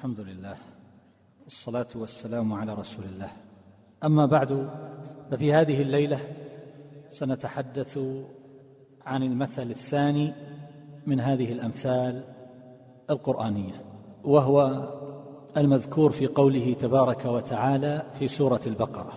الحمد 0.00 0.20
لله 0.20 0.54
والصلاة 1.44 1.86
والسلام 1.94 2.52
على 2.52 2.74
رسول 2.74 3.04
الله. 3.04 3.28
أما 4.04 4.26
بعد 4.26 4.70
ففي 5.30 5.52
هذه 5.52 5.82
الليلة 5.82 6.18
سنتحدث 7.08 7.98
عن 9.06 9.22
المثل 9.22 9.70
الثاني 9.70 10.32
من 11.06 11.20
هذه 11.20 11.52
الأمثال 11.52 12.24
القرآنية 13.10 13.82
وهو 14.24 14.88
المذكور 15.56 16.10
في 16.10 16.26
قوله 16.26 16.72
تبارك 16.72 17.24
وتعالى 17.24 18.02
في 18.14 18.28
سورة 18.28 18.60
البقرة 18.66 19.12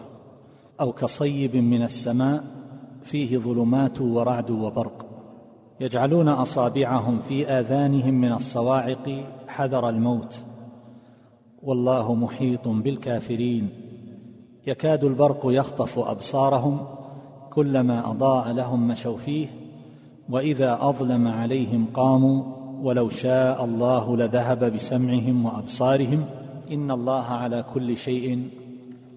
أو 0.82 0.92
كصيب 0.92 1.56
من 1.56 1.84
السماء 1.84 2.44
فيه 3.04 3.38
ظلمات 3.38 4.02
ورعد 4.02 4.52
وبرق 4.52 5.06
يجعلون 5.80 6.30
أصابعهم 6.30 7.20
في 7.20 7.48
آذانهم 7.48 8.14
من 8.14 8.32
الصواعق 8.32 9.26
حذر 9.48 9.90
الموت 9.90 10.44
والله 11.66 12.16
محيط 12.16 12.68
بالكافرين. 12.68 13.70
يكاد 14.68 15.04
البرق 15.04 15.42
يخطف 15.46 16.00
أبصارهم 16.00 16.78
كلما 17.50 18.12
أضاء 18.12 18.52
لهم 18.52 18.88
مشوا 18.88 19.18
فيه 19.18 19.48
وإذا 20.30 20.78
أظلم 20.82 21.28
عليهم 21.28 21.86
قاموا 21.94 22.44
ولو 22.82 23.10
شاء 23.10 23.66
الله 23.66 24.18
لذهب 24.18 24.74
بسمعهم 24.74 25.46
وأبصارهم. 25.46 26.26
إن 26.72 26.92
الله 26.92 27.24
على 27.24 27.64
كل 27.74 27.98
شيء 27.98 28.50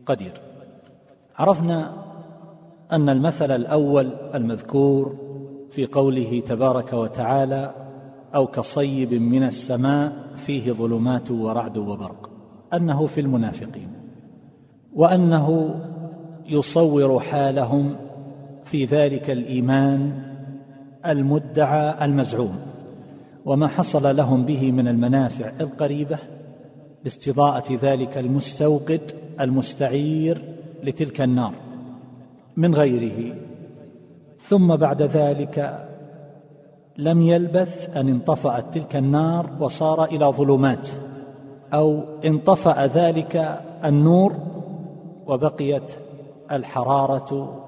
قدير. 0.07 0.41
عرفنا 1.37 1.93
أن 2.93 3.09
المثل 3.09 3.51
الأول 3.51 4.11
المذكور 4.35 5.17
في 5.71 5.87
قوله 5.87 6.41
تبارك 6.41 6.93
وتعالى 6.93 7.75
أو 8.35 8.47
كصيب 8.47 9.15
من 9.15 9.43
السماء 9.43 10.13
فيه 10.37 10.73
ظلمات 10.73 11.31
ورعد 11.31 11.77
وبرق. 11.77 12.36
أنه 12.77 13.07
في 13.07 13.21
المنافقين 13.21 13.89
وأنه 14.95 15.75
يصور 16.49 17.21
حالهم 17.21 17.97
في 18.65 18.85
ذلك 18.85 19.31
الإيمان 19.31 20.23
المدعى 21.07 22.05
المزعوم. 22.05 22.57
وما 23.45 23.69
حصل 23.69 24.17
لهم 24.17 24.43
به 24.43 24.73
من 24.73 24.89
المنافع 24.89 25.53
القريبة 25.61 26.19
باستضاءة 27.05 27.79
ذلك 27.83 28.19
المستوقد 28.19 29.01
المستعير 29.41 30.43
لتلك 30.85 31.21
النار 31.21 31.53
من 32.57 32.75
غيره. 32.75 33.37
ثم 34.39 34.77
بعد 34.77 35.03
ذلك 35.03 35.87
لم 36.99 37.23
يلبث 37.23 37.97
أن 37.97 38.09
انطفأت 38.09 38.75
تلك 38.75 38.97
النار 38.97 39.51
وصار 39.61 40.05
إلى 40.05 40.27
ظلمات. 40.27 40.89
أو 41.75 42.03
انطفأ 42.25 42.87
ذلك 42.87 43.61
النور 43.85 44.37
وبقيت 45.27 45.97
الحرارة 46.53 47.63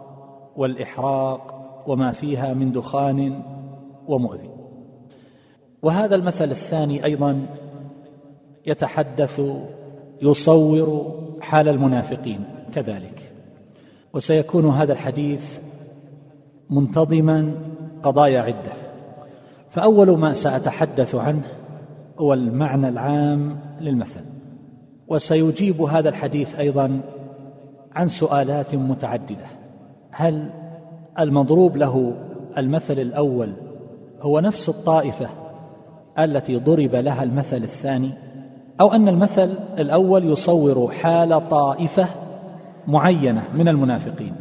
والإحراق 0.57 1.55
وما 1.87 2.13
فيها 2.13 2.55
من 2.55 2.73
دخان 2.73 3.43
ومؤذي. 4.09 4.51
وهذا 5.83 6.17
المثل 6.17 6.51
الثاني 6.51 7.05
أيضا 7.05 7.47
يتحدث 8.67 9.43
يصور 10.23 11.15
حال 11.41 11.69
المنافقين 11.69 12.45
كذلك. 12.75 13.33
وسيكون 14.13 14.67
هذا 14.71 14.93
الحديث 14.93 15.59
منتظما 16.71 17.55
قضايا 18.03 18.41
عدة. 18.41 18.73
فأول 19.71 20.19
ما 20.19 20.33
سأتحدث 20.33 21.15
عنه 21.15 21.58
هو 22.19 22.33
المعنى 22.33 22.89
العام 22.89 23.59
للمثل. 23.81 24.25
وسيجيب 25.09 25.81
هذا 25.81 26.09
الحديث 26.09 26.59
أيضا 26.59 27.01
عن 27.93 28.09
سؤالات 28.09 28.75
متعددة. 28.75 29.47
هل 30.11 30.51
المضروب 31.19 31.77
له 31.77 32.15
المثل 32.59 32.99
الأول 32.99 33.53
هو 34.21 34.41
نفس 34.41 34.69
الطائفة 34.69 35.29
التي 36.19 36.57
ضرب 36.57 36.95
لها 36.95 37.23
المثل 37.23 37.57
الثاني؟ 37.57 38.13
أو 38.81 38.93
أن 38.93 39.09
المثل 39.09 39.59
الأول 39.79 40.25
يصور 40.25 40.91
حال 40.91 41.49
طائفة 41.49 42.07
معينة 42.87 43.49
من 43.55 43.69
المنافقين 43.69 44.35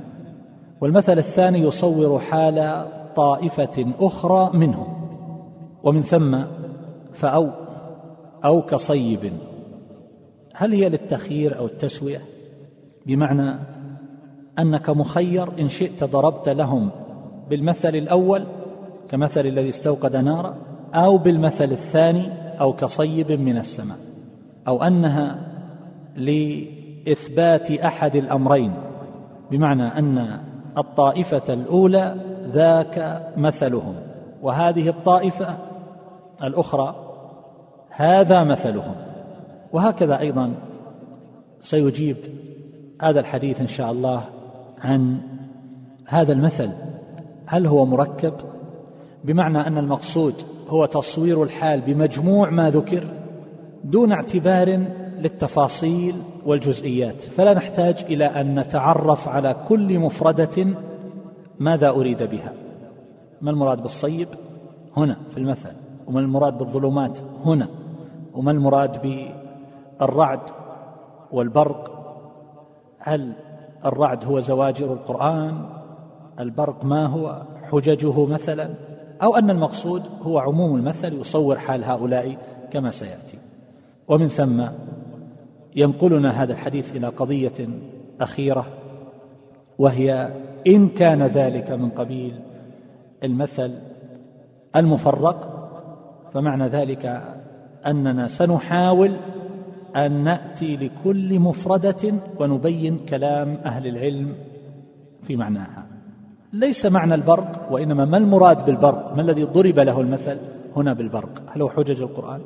والمثل 0.81 1.17
الثاني 1.17 1.59
يصور 1.59 2.19
حال 2.19 2.85
طائفة 3.15 3.85
أخرى 3.99 4.49
منهم. 4.53 4.87
ومن 5.83 6.01
ثم 6.01 6.37
فأو 7.13 7.49
أو 8.45 8.61
كصيب. 8.61 9.31
هل 10.53 10.73
هي 10.73 10.89
للتخيير 10.89 11.57
أو 11.57 11.65
التسوية؟ 11.65 12.21
بمعنى 13.05 13.59
أنك 14.59 14.89
مخير 14.89 15.59
إن 15.59 15.67
شئت 15.67 16.03
ضربت 16.03 16.49
لهم 16.49 16.89
بالمثل 17.49 17.95
الأول 17.95 18.43
كمثل 19.09 19.45
الذي 19.45 19.69
استوقد 19.69 20.15
نارا 20.15 20.55
أو 20.93 21.17
بالمثل 21.17 21.71
الثاني 21.71 22.29
أو 22.59 22.73
كصيب 22.73 23.31
من 23.31 23.57
السماء 23.57 23.97
أو 24.67 24.83
أنها 24.83 25.39
لإثبات 26.15 27.71
أحد 27.71 28.15
الأمرين. 28.15 28.73
بمعنى 29.51 29.83
أن 29.83 30.39
الطائفة 30.77 31.53
الأولى 31.53 32.15
ذاك 32.43 33.27
مثلهم 33.37 33.95
وهذه 34.41 34.89
الطائفة 34.89 35.57
الأخرى 36.43 37.06
هذا 37.97 38.43
مثلهم. 38.43 38.95
وهكذا 39.73 40.19
أيضا 40.19 40.53
سيجيب 41.59 42.17
هذا 43.01 43.19
الحديث 43.19 43.61
إن 43.61 43.67
شاء 43.67 43.91
الله 43.91 44.23
عن 44.81 45.17
هذا 46.05 46.33
المثل. 46.33 46.69
هل 47.45 47.67
هو 47.67 47.85
مركب؟ 47.85 48.33
بمعنى 49.23 49.67
أن 49.67 49.77
المقصود 49.77 50.33
هو 50.67 50.85
تصوير 50.85 51.43
الحال 51.43 51.81
بمجموع 51.81 52.49
ما 52.49 52.69
ذكر 52.69 53.03
دون 53.83 54.11
اعتبار 54.11 54.79
للتفاصيل 55.19 56.15
والجزئيات. 56.45 57.21
فلا 57.21 57.53
نحتاج 57.53 58.05
إلى 58.09 58.25
أن 58.25 58.59
نتعرف 58.59 59.27
على 59.27 59.55
كل 59.67 59.99
مفردة 59.99 60.67
ماذا 61.59 61.89
أريد 61.89 62.23
بها. 62.23 62.53
ما 63.41 63.51
المراد 63.51 63.81
بالصيب؟ 63.81 64.27
هنا 64.97 65.17
في 65.31 65.37
المثل. 65.37 65.71
وما 66.07 66.19
المراد 66.19 66.57
بالظلمات؟ 66.57 67.19
هنا. 67.45 67.67
وما 68.37 68.51
المراد 68.51 69.01
بالرعد 69.01 70.39
والبرق؟ 71.31 71.93
هل 72.99 73.33
الرعد 73.85 74.25
هو 74.25 74.39
زواجر 74.39 74.93
القرآن؟ 74.93 75.65
البرق 76.39 76.85
ما 76.85 77.05
هو؟ 77.05 77.41
حججه 77.71 78.25
مثلا؟ 78.25 78.69
أو 79.23 79.35
أن 79.35 79.49
المقصود 79.49 80.01
هو 80.21 80.39
عموم 80.39 80.75
المثل 80.75 81.19
يصور 81.19 81.59
حال 81.59 81.83
هؤلاء 81.83 82.37
كما 82.71 82.91
سيأتي. 82.91 83.37
ومن 84.07 84.27
ثم 84.27 84.63
ينقلنا 85.75 86.43
هذا 86.43 86.53
الحديث 86.53 86.95
إلى 86.95 87.07
قضية 87.07 87.69
أخيرة 88.21 88.65
وهي 89.77 90.33
إن 90.67 90.89
كان 90.89 91.23
ذلك 91.23 91.71
من 91.71 91.89
قبيل 91.89 92.39
المثل 93.23 93.79
المفرق 94.75 95.53
فمعنى 96.33 96.67
ذلك 96.67 97.36
أننا 97.85 98.27
سنحاول 98.27 99.11
أن 99.95 100.23
نأتي 100.23 100.77
لكل 100.77 101.39
مفردة 101.39 102.13
ونبين 102.39 102.99
كلام 103.09 103.57
أهل 103.65 103.87
العلم 103.87 104.35
في 105.23 105.35
معناها. 105.35 105.85
ليس 106.53 106.85
معنى 106.85 107.15
البرق 107.15 107.67
وإنما 107.71 108.05
ما 108.05 108.17
المراد 108.17 108.65
بالبرق؟ 108.65 109.15
ما 109.15 109.21
الذي 109.21 109.43
ضرب 109.43 109.79
له 109.79 110.01
المثل 110.01 110.37
هنا 110.75 110.93
بالبرق؟ 110.93 111.43
هل 111.47 111.61
هو 111.61 111.69
حجج 111.69 112.01
القرآن؟ 112.01 112.41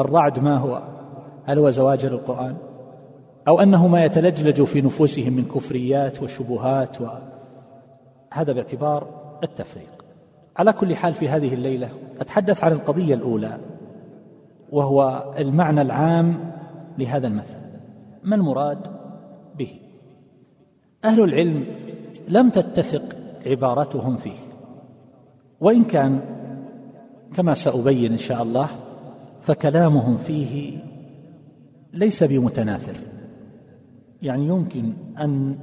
الرعد 0.00 0.38
ما 0.38 0.56
هو؟ 0.56 0.82
هل 1.44 1.58
هو 1.58 1.70
زواجر 1.70 2.12
القرآن؟ 2.12 2.56
أو 3.48 3.60
أنه 3.60 3.86
ما 3.86 4.04
يتلجلج 4.04 4.62
في 4.62 4.80
نفوسهم 4.80 5.32
من 5.32 5.44
كفريات 5.44 6.22
وشبهات 6.22 6.96
وهذا 7.00 8.52
باعتبار 8.52 9.06
التفريق. 9.42 10.04
على 10.56 10.72
كل 10.72 10.96
حال 10.96 11.14
في 11.14 11.28
هذه 11.28 11.54
الليلة 11.54 11.88
أتحدث 12.20 12.64
عن 12.64 12.72
القضية 12.72 13.14
الأولى. 13.14 13.58
وهو 14.72 15.32
المعنى 15.38 15.82
العام 15.82 16.52
لهذا 16.98 17.26
المثل. 17.26 17.56
ما 18.22 18.36
المراد 18.36 18.78
به؟ 19.58 19.80
أهل 21.04 21.24
العلم 21.24 21.64
لم 22.28 22.50
تتفق 22.50 23.02
عبارتهم 23.46 24.16
فيه. 24.16 24.38
وإن 25.60 25.84
كان 25.84 26.20
كما 27.34 27.54
سأبين 27.54 28.12
إن 28.12 28.18
شاء 28.18 28.42
الله 28.42 28.68
فكلامهم 29.40 30.16
فيه 30.16 30.78
ليس 31.92 32.24
بمتنافر. 32.24 32.96
يعني 34.22 34.46
يمكن 34.46 34.92
أن 35.20 35.58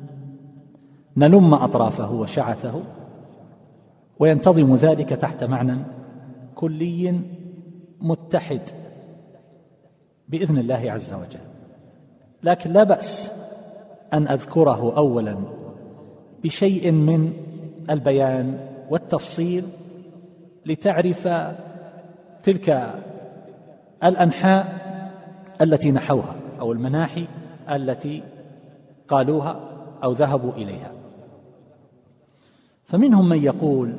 نلم 1.17 1.53
أطرافه 1.53 2.11
وشعثه 2.13 2.81
وينتظم 4.19 4.75
ذلك 4.75 5.09
تحت 5.09 5.43
معنى 5.43 5.77
كلي 6.55 7.19
متحد. 8.01 8.61
بإذن 10.29 10.57
الله 10.57 10.91
عز 10.91 11.13
وجل. 11.13 11.39
لكن 12.43 12.71
لا 12.71 12.83
بأس 12.83 13.31
أن 14.13 14.27
أذكره 14.27 14.97
اولا 14.97 15.35
بشيء 16.43 16.91
من 16.91 17.33
البيان 17.89 18.59
والتفصيل 18.89 19.63
لتعرف 20.65 21.27
تلك 22.43 22.93
الأنحاء 24.03 24.85
التي 25.61 25.91
نحوها 25.91 26.35
أو 26.59 26.71
المناحي 26.71 27.27
التي 27.69 28.23
قالوها 29.07 29.59
أو 30.03 30.11
ذهبوا 30.11 30.53
إليها. 30.53 30.91
فمنهم 32.85 33.29
من 33.29 33.43
يقول 33.43 33.93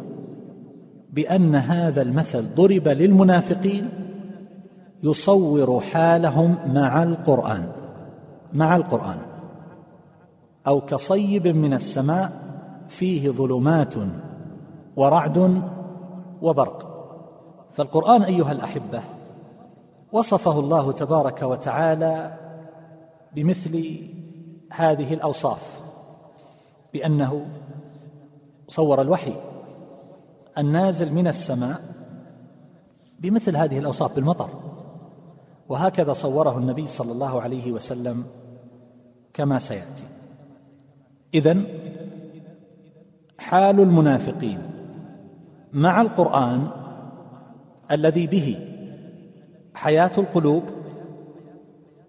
بأن 1.13 1.55
هذا 1.55 2.03
المثل 2.03 2.45
ضرب 2.55 2.89
للمنافقين 2.89 3.89
يصور 5.11 5.81
حالهم 5.81 6.75
مع 6.75 7.03
القرآن 7.03 7.73
مع 8.53 8.77
القرآن. 8.77 9.19
أو 10.67 10.81
كصيب 10.81 11.47
من 11.47 11.75
السماء 11.75 12.33
فيه 12.89 13.31
ظلمات 13.31 13.95
ورعد 14.97 15.63
وبرق. 16.43 16.93
فالقرآن 17.71 18.23
أيها 18.23 18.53
الأحبة 18.53 19.03
وصفه 20.13 20.61
الله 20.61 20.93
تبارك 20.93 21.43
وتعالى 21.43 22.39
بمثل 23.35 23.99
هذه 24.73 25.15
الأوصاف 25.15 25.81
بأنه 26.93 27.47
صور 28.69 29.01
الوحي 29.01 29.35
النازل 30.59 31.13
من 31.13 31.27
السماء 31.27 31.81
بمثل 33.21 33.57
هذه 33.57 33.79
الأوصاف 33.79 34.15
بالمطر. 34.15 34.66
وهكذا 35.69 36.13
صوره 36.13 36.59
النبي 36.59 36.87
صلى 36.87 37.13
الله 37.13 37.43
عليه 37.43 37.73
وسلم 37.73 38.25
كما 39.35 39.59
سيأتي. 39.59 40.05
إذن 41.35 41.67
حال 43.39 43.81
المنافقين 43.81 44.59
مع 45.73 46.01
القرآن 46.01 46.69
الذي 47.91 48.27
به 48.27 48.59
حياة 49.75 50.13
القلوب 50.19 50.63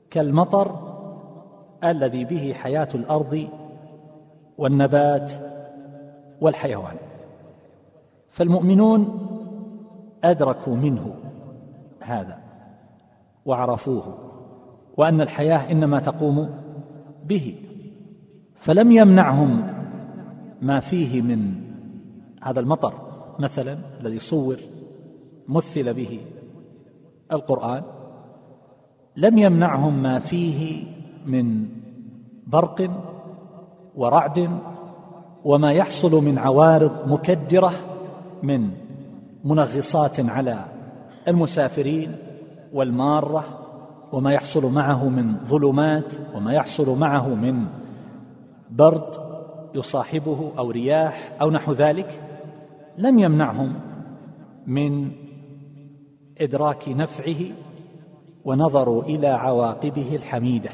كالمطر 0.10 0.88
الذي 1.84 2.26
به 2.26 2.54
حياة 2.54 2.90
الأرض 2.96 3.48
والنبات 4.58 5.32
والحيوان. 6.42 6.96
فالمؤمنون 8.30 9.28
أدركوا 10.24 10.76
منه 10.76 11.16
هذا. 12.00 12.47
وعرفوه 13.48 14.18
وأن 14.98 15.22
الحياة 15.22 15.72
إنما 15.72 16.00
تقوم 16.00 16.50
به. 17.26 17.56
فلم 18.56 18.92
يمنعهم 18.92 19.74
ما 20.62 20.80
فيه 20.80 21.22
من 21.22 21.54
هذا 22.44 22.60
المطر 22.60 22.94
مثلا 23.40 23.78
الذي 24.02 24.20
صور 24.20 24.58
مثل 25.48 25.94
به 25.94 26.20
القرآن. 27.32 27.84
لم 29.16 29.38
يمنعهم 29.38 30.04
ما 30.04 30.20
فيه 30.20 30.84
من 31.26 31.66
برق 32.48 32.92
ورعد 33.96 34.60
وما 35.44 35.72
يحصل 35.72 36.24
من 36.24 36.38
عوارض 36.38 37.08
مكدرة 37.08 37.72
من 38.44 38.72
منغصات 39.44 40.20
على 40.30 40.66
المسافرين. 41.28 42.27
والمارة 42.74 43.44
وما 44.12 44.34
يحصل 44.34 44.74
معه 44.74 45.10
من 45.10 45.36
ظلمات 45.46 46.14
وما 46.36 46.54
يحصل 46.54 47.00
معه 47.00 47.28
من 47.28 47.66
برد 48.70 49.16
يصاحبه 49.76 50.52
أو 50.58 50.72
رياح 50.72 51.32
أو 51.42 51.52
نحو 51.52 51.74
ذلك 51.74 52.22
لم 52.98 53.20
يمنعهم 53.20 53.74
من 54.68 55.12
إدراك 56.42 56.90
نفعه 56.90 57.46
ونظروا 58.46 59.04
إلى 59.04 59.28
عواقبه 59.28 60.16
الحميدة. 60.16 60.70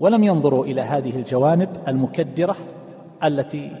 ولم 0.00 0.24
ينظروا 0.24 0.64
إلى 0.64 0.80
هذه 0.80 1.16
الجوانب 1.16 1.68
المكدرة 1.88 2.56
التي 3.24 3.72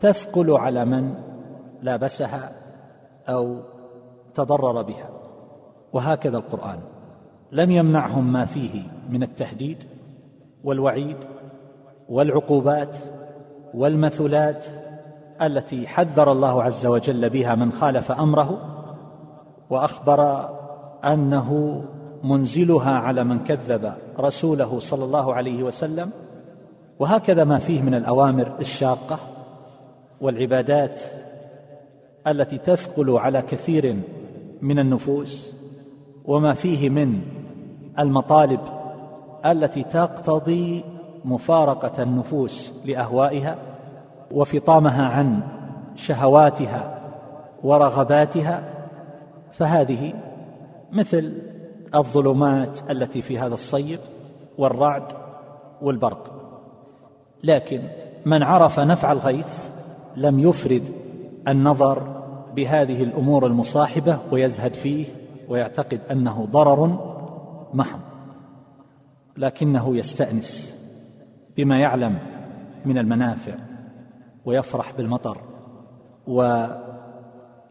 تثقل 0.00 0.50
على 0.50 0.84
من 0.84 1.14
لابسها 1.82 2.52
أو 3.28 3.60
تضرر 4.34 4.82
بها. 4.82 5.21
وهكذا 5.92 6.36
القرآن. 6.36 6.78
لم 7.52 7.70
يمنعهم 7.70 8.32
ما 8.32 8.44
فيه 8.44 8.82
من 9.10 9.22
التهديد 9.22 9.84
والوعيد 10.64 11.16
والعقوبات 12.08 12.98
والمثلات 13.74 14.66
التي 15.42 15.88
حذر 15.88 16.32
الله 16.32 16.62
عز 16.62 16.86
وجل 16.86 17.30
بها 17.30 17.54
من 17.54 17.72
خالف 17.72 18.12
أمره 18.12 18.58
وأخبر 19.70 20.48
أنه 21.04 21.82
منزلها 22.24 22.98
على 22.98 23.24
من 23.24 23.44
كذب 23.44 23.92
رسوله 24.18 24.78
صلى 24.80 25.04
الله 25.04 25.34
عليه 25.34 25.62
وسلم. 25.62 26.10
وهكذا 26.98 27.44
ما 27.44 27.58
فيه 27.58 27.82
من 27.82 27.94
الأوامر 27.94 28.52
الشاقة 28.60 29.18
والعبادات 30.20 31.00
التي 32.26 32.58
تثقل 32.58 33.10
على 33.10 33.42
كثير 33.42 33.96
من 34.62 34.78
النفوس 34.78 35.61
وما 36.24 36.54
فيه 36.54 36.88
من 36.88 37.20
المطالب 37.98 38.60
التي 39.46 39.82
تقتضي 39.82 40.84
مفارقة 41.24 42.02
النفوس 42.02 42.72
لأهوائها 42.86 43.56
وفطامها 44.30 45.08
عن 45.08 45.40
شهواتها 45.96 46.98
ورغباتها 47.62 48.62
فهذه 49.52 50.12
مثل 50.92 51.32
الظلمات 51.94 52.90
التي 52.90 53.22
في 53.22 53.38
هذا 53.38 53.54
الصيب 53.54 53.98
والرعد 54.58 55.12
والبرق. 55.82 56.32
لكن 57.44 57.82
من 58.26 58.42
عرف 58.42 58.80
نفع 58.80 59.12
الغيث 59.12 59.68
لم 60.16 60.38
يفرد 60.38 60.82
النظر 61.48 62.02
بهذه 62.56 63.02
الأمور 63.02 63.46
المصاحبة 63.46 64.18
ويزهد 64.30 64.74
فيه 64.74 65.06
ويعتقد 65.52 66.00
أنه 66.10 66.46
ضرر 66.50 66.86
محض 67.74 68.00
لكنه 69.36 69.96
يستأنس 69.96 70.74
بما 71.56 71.80
يعلم 71.80 72.18
من 72.84 72.98
المنافع 72.98 73.54
ويفرح 74.44 74.92
بالمطر 74.92 75.38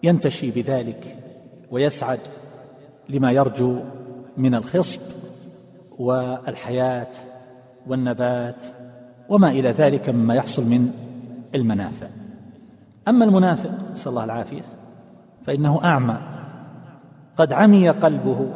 وينتشي 0.03 0.51
بذلك 0.51 1.17
ويسعد 1.71 2.19
لما 3.09 3.31
يرجو 3.31 3.79
من 4.37 4.55
الخصب 4.55 5.01
والحياة 5.99 7.11
والنبات 7.87 8.65
وما 9.29 9.49
إلى 9.49 9.69
ذلك 9.69 10.09
مما 10.09 10.35
يحصل 10.35 10.63
من 10.63 10.91
المنافع. 11.55 12.07
أما 13.07 13.25
المنافق 13.25 13.71
نسأل 13.91 14.09
الله 14.09 14.23
العافية 14.23 14.63
فإنه 15.41 15.83
أعمى 15.83 16.40
قد 17.41 17.53
عمي 17.53 17.89
قلبه 17.89 18.47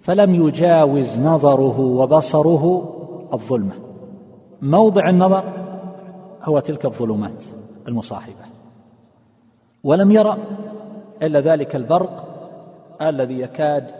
فلم 0.00 0.34
يجاوز 0.34 1.20
نظره 1.20 1.80
وبصره 1.80 2.94
الظلمة. 3.32 3.74
موضع 4.62 5.08
النظر 5.08 5.44
هو 6.42 6.58
تلك 6.58 6.84
الظلمات 6.84 7.44
المصاحبة. 7.88 8.44
ولم 9.84 10.10
يرى 10.10 10.36
إلا 11.22 11.40
ذلك 11.40 11.76
البرق 11.76 12.24
الذي 13.02 13.40
يكاد 13.40 13.90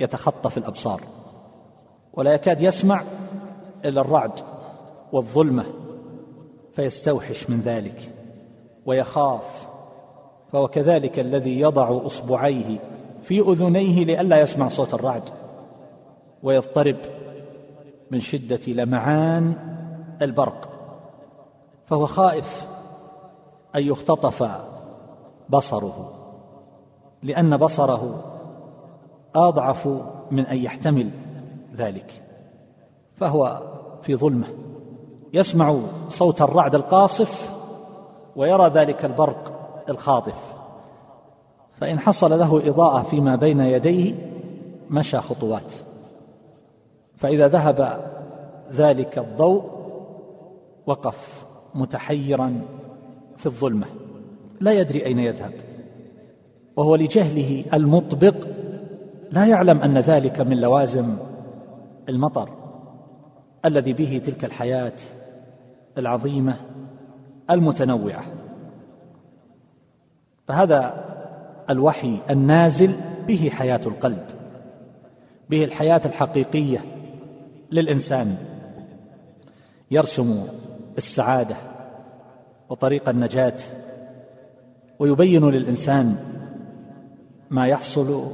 يتخطف 0.00 0.58
الأبصار 0.58 1.00
ولا 2.12 2.34
يكاد 2.34 2.60
يسمع 2.60 3.02
إلا 3.84 4.00
الرعد 4.00 4.40
والظلمة 5.12 5.64
فيستوحش 6.72 7.50
من 7.50 7.60
ذلك 7.60 8.12
ويخاف 8.86 9.68
فهو 10.54 10.68
كذلك 10.68 11.18
الذي 11.18 11.60
يضع 11.60 12.06
أصبعيه 12.06 12.78
في 13.22 13.40
أذنيه 13.40 14.04
لئلا 14.04 14.40
يسمع 14.40 14.68
صوت 14.68 14.94
الرعد 14.94 15.22
ويضطرب 16.42 16.96
من 18.10 18.20
شدة 18.20 18.60
لمعان 18.72 19.54
البرق. 20.22 20.68
فهو 21.84 22.06
خائف 22.06 22.66
أن 23.74 23.82
يختطف 23.82 24.50
بصره 25.48 26.10
لأن 27.22 27.56
بصره 27.56 28.20
أضعف 29.34 29.88
من 30.30 30.46
أن 30.46 30.56
يحتمل 30.56 31.10
ذلك. 31.76 32.22
فهو 33.14 33.62
في 34.02 34.14
ظلمة 34.16 34.46
يسمع 35.32 35.76
صوت 36.08 36.42
الرعد 36.42 36.74
القاصف 36.74 37.50
ويرى 38.36 38.68
ذلك 38.68 39.04
البرق 39.04 39.53
الخاطف. 39.88 40.54
فإن 41.72 41.98
حصل 41.98 42.38
له 42.38 42.68
إضاءة 42.68 43.02
فيما 43.02 43.36
بين 43.36 43.60
يديه 43.60 44.14
مشى 44.90 45.18
خطوات. 45.18 45.72
فإذا 47.16 47.48
ذهب 47.48 48.10
ذلك 48.72 49.18
الضوء 49.18 49.64
وقف 50.86 51.46
متحيرا 51.74 52.60
في 53.36 53.46
الظلمة. 53.46 53.86
لا 54.60 54.72
يدري 54.72 55.06
أين 55.06 55.18
يذهب. 55.18 55.52
وهو 56.76 56.96
لجهله 56.96 57.64
المطبق 57.74 58.34
لا 59.30 59.46
يعلم 59.46 59.78
أن 59.78 59.98
ذلك 59.98 60.40
من 60.40 60.60
لوازم 60.60 61.16
المطر 62.08 62.48
الذي 63.64 63.92
به 63.92 64.20
تلك 64.24 64.44
الحياة 64.44 64.92
العظيمة 65.98 66.56
المتنوعة. 67.50 68.24
فهذا 70.48 71.04
الوحي 71.70 72.18
النازل 72.30 72.94
به 73.26 73.50
حياة 73.54 73.80
القلب 73.86 74.22
به 75.50 75.64
الحياة 75.64 76.00
الحقيقية 76.04 76.84
للإنسان 77.70 78.36
يرسم 79.90 80.42
السعادة 80.98 81.56
وطريق 82.68 83.08
النجاة 83.08 83.56
ويبين 84.98 85.50
للإنسان 85.50 86.16
ما 87.50 87.66
يحصل 87.66 88.24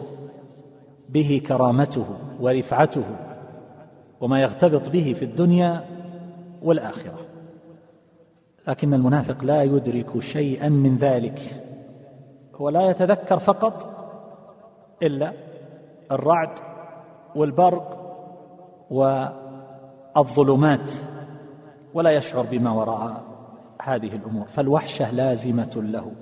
به 1.09 1.43
كرامته 1.47 2.07
ورفعته 2.41 3.05
وما 4.21 4.43
يغتبط 4.43 4.89
به 4.89 5.15
في 5.19 5.25
الدنيا 5.25 5.85
والآخرة. 6.63 7.19
لكن 8.69 8.95
المنافق 8.95 9.45
لا 9.45 9.63
يدرك 9.63 10.21
شيئا 10.21 10.69
من 10.69 10.97
ذلك. 10.97 11.70
هو 12.61 12.69
لا 12.69 12.91
يتذكر 12.91 13.39
فقط 13.39 13.87
إلا 15.03 15.33
الرعد 16.11 16.59
والبرق 17.37 18.01
والظلمات 20.17 20.91
ولا 21.95 22.11
يشعر 22.11 22.47
بما 22.51 22.73
وراء 22.73 23.23
هذه 23.83 24.17
الأمور 24.17 24.47
فالوحشة 24.47 25.11
لازمة 25.11 25.71
له. 25.77 26.13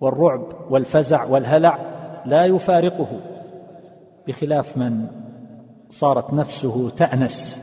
والرعب 0.00 0.46
والفزع 0.70 1.24
والهلع 1.24 1.78
لا 2.26 2.44
يفارقه 2.44 3.20
بخلاف 4.26 4.76
من 4.76 5.06
صارت 5.90 6.34
نفسه 6.34 6.90
تأنس 6.90 7.62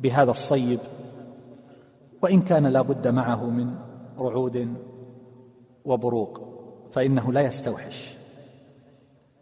بهذا 0.00 0.30
الصيب 0.30 0.78
وإن 2.22 2.42
كان 2.42 2.66
لا 2.66 2.82
بد 2.82 3.08
معه 3.08 3.44
من 3.44 3.74
رعود 4.18 4.74
وبروق 5.86 6.40
فإنه 6.92 7.32
لا 7.32 7.40
يستوحش. 7.40 8.16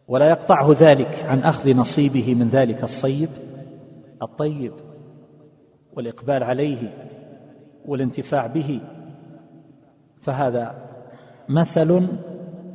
ولا 0.09 0.29
يقطعه 0.29 0.75
ذلك 0.81 1.25
عن 1.29 1.39
أخذ 1.39 1.77
نصيبه 1.77 2.35
من 2.35 2.49
ذلك 2.49 2.85
الصيب 2.85 3.29
الطيب 4.23 4.73
والإقبال 5.93 6.43
عليه 6.45 7.09
والانتفاع 7.87 8.47
به. 8.47 8.81
فهذا 10.21 10.75
مثل 11.49 12.09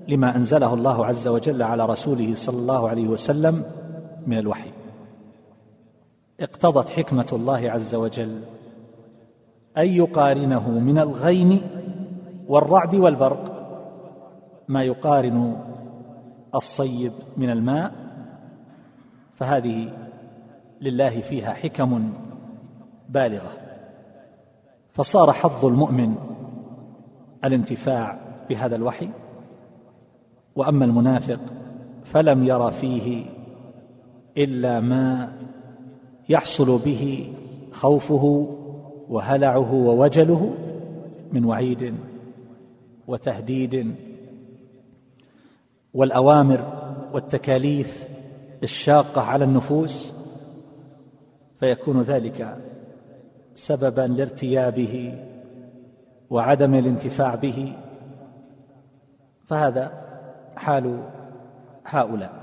لما 0.07 0.35
أنزله 0.35 0.73
الله 0.73 1.05
عز 1.05 1.27
وجل 1.27 1.63
على 1.63 1.85
رسوله 1.85 2.35
صلى 2.35 2.57
الله 2.57 2.89
عليه 2.89 3.07
وسلم 3.07 3.63
من 4.27 4.37
الوحي. 4.37 4.71
اقتضت 6.39 6.89
حكمة 6.89 7.27
الله 7.33 7.71
عز 7.71 7.95
وجل 7.95 8.41
أن 9.77 9.87
يقارنه 9.87 10.69
من 10.69 10.99
الغيم 10.99 11.61
والرعد 12.47 12.95
والبرق. 12.95 13.58
ما 14.69 14.83
يقارن 14.83 15.55
الصيب 16.55 17.11
من 17.37 17.49
الماء 17.49 17.91
فهذه 19.35 19.93
لله 20.81 21.21
فيها 21.21 21.53
حكم 21.53 22.13
بالغة. 23.09 23.51
فصار 24.91 25.31
حظ 25.31 25.65
المؤمن 25.65 26.15
الانتفاع 27.43 28.19
بهذا 28.49 28.75
الوحي. 28.75 29.09
وأما 30.55 30.85
المنافق 30.85 31.39
فلم 32.03 32.43
ير 32.43 32.71
فيه 32.71 33.25
إلا 34.37 34.79
ما 34.79 35.31
يحصل 36.29 36.79
به 36.85 37.33
خوفه 37.71 38.55
وهلعه 39.09 39.73
ووجله 39.73 40.53
من 41.31 41.45
وعيد 41.45 41.95
وتهديد 43.07 43.95
والأوامر 45.93 46.73
والتكاليف 47.13 48.07
الشاقة 48.63 49.21
على 49.21 49.45
النفوس 49.45 50.13
فيكون 51.59 52.01
ذلك 52.01 52.57
سببا 53.55 54.01
لارتيابه 54.01 55.25
وعدم 56.29 56.75
الانتفاع 56.75 57.35
به. 57.35 57.73
فهذا 59.45 59.91
حال 60.55 61.03
هؤلاء. 61.85 62.33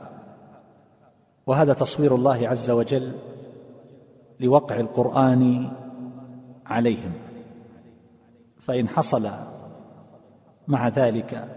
وهذا 1.47 1.73
تصوير 1.73 2.15
الله 2.15 2.49
عز 2.49 2.71
وجل 2.71 3.13
لوقع 4.41 4.81
القرآن 4.81 5.69
عليهم. 6.67 7.13
فإن 8.59 8.89
حصل 8.89 9.29
مع 10.69 10.89
ذلك 10.89 11.49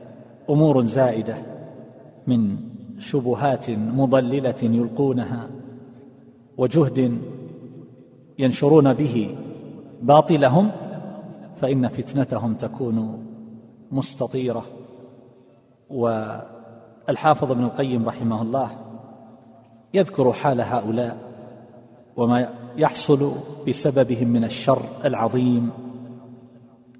أمور 0.49 0.81
زائدة 0.81 1.58
من 2.29 2.57
شبهات 2.99 3.69
مضللة 3.69 4.61
يلقونها 4.63 5.47
وجهد 6.57 7.17
ينشرون 8.39 8.93
به 8.93 9.35
باطلهم 10.01 10.71
فإن 11.55 11.87
فتنتهم 11.87 12.53
تكون 12.53 13.25
مستطيرة. 13.91 14.65
والحافظ 15.89 17.51
ابن 17.51 17.63
القيم 17.63 18.09
رحمه 18.09 18.41
الله 18.41 18.71
يذكر 19.93 20.33
حال 20.33 20.61
هؤلاء 20.61 21.17
وما 22.15 22.49
يحصل 22.77 23.31
بسببهم 23.67 24.27
من 24.27 24.43
الشر 24.43 24.81
العظيم 25.05 25.69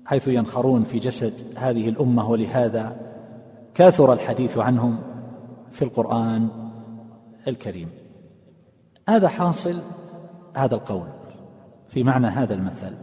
حيث 0.05 0.27
ينخرون 0.27 0.83
في 0.83 1.00
جسد 1.00 1.33
هذه 1.55 1.89
الأمة 1.89 2.29
ولهذا 2.29 2.95
كاثر 3.74 4.13
الحديث 4.13 4.57
عنهم. 4.57 5.09
في 5.72 5.82
القرآن 5.82 6.48
الكريم. 7.48 7.90
هذا 9.10 9.28
حاصل 9.28 9.82
هذا 10.58 10.76
القول 10.76 11.08
في 11.88 12.04
معنى 12.04 12.28
هذا 12.28 12.54
المثل. 12.54 12.94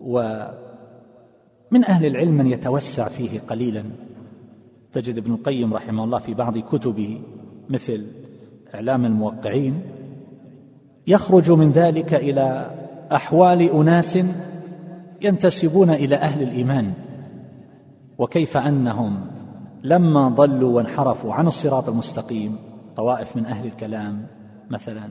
ومن 0.00 1.84
أهل 1.88 2.06
العلم 2.06 2.34
من 2.34 2.46
يتوسع 2.46 3.08
فيه 3.08 3.40
قليلا. 3.40 3.84
تجد 4.92 5.18
ابن 5.18 5.32
القيم 5.32 5.74
رحمه 5.74 6.04
الله 6.04 6.18
في 6.18 6.34
بعض 6.34 6.58
كتبه 6.58 7.20
مثل 7.68 8.06
إعلام 8.74 9.04
الموقعين 9.04 9.82
يخرج 11.06 11.52
من 11.52 11.70
ذلك 11.70 12.14
إلى 12.14 12.70
أحوال 13.12 13.62
أناس 13.62 14.18
ينتسبون 15.22 15.90
إلى 15.90 16.16
أهل 16.16 16.42
الإيمان. 16.42 16.92
وكيف 18.18 18.56
أنهم 18.56 19.26
لما 19.82 20.28
ضلوا 20.28 20.76
وانحرفوا 20.76 21.34
عن 21.34 21.46
الصراط 21.46 21.88
المستقيم 21.88 22.56
طوائف 22.96 23.36
من 23.36 23.46
أهل 23.46 23.66
الكلام 23.66 24.26
مثلا 24.70 25.10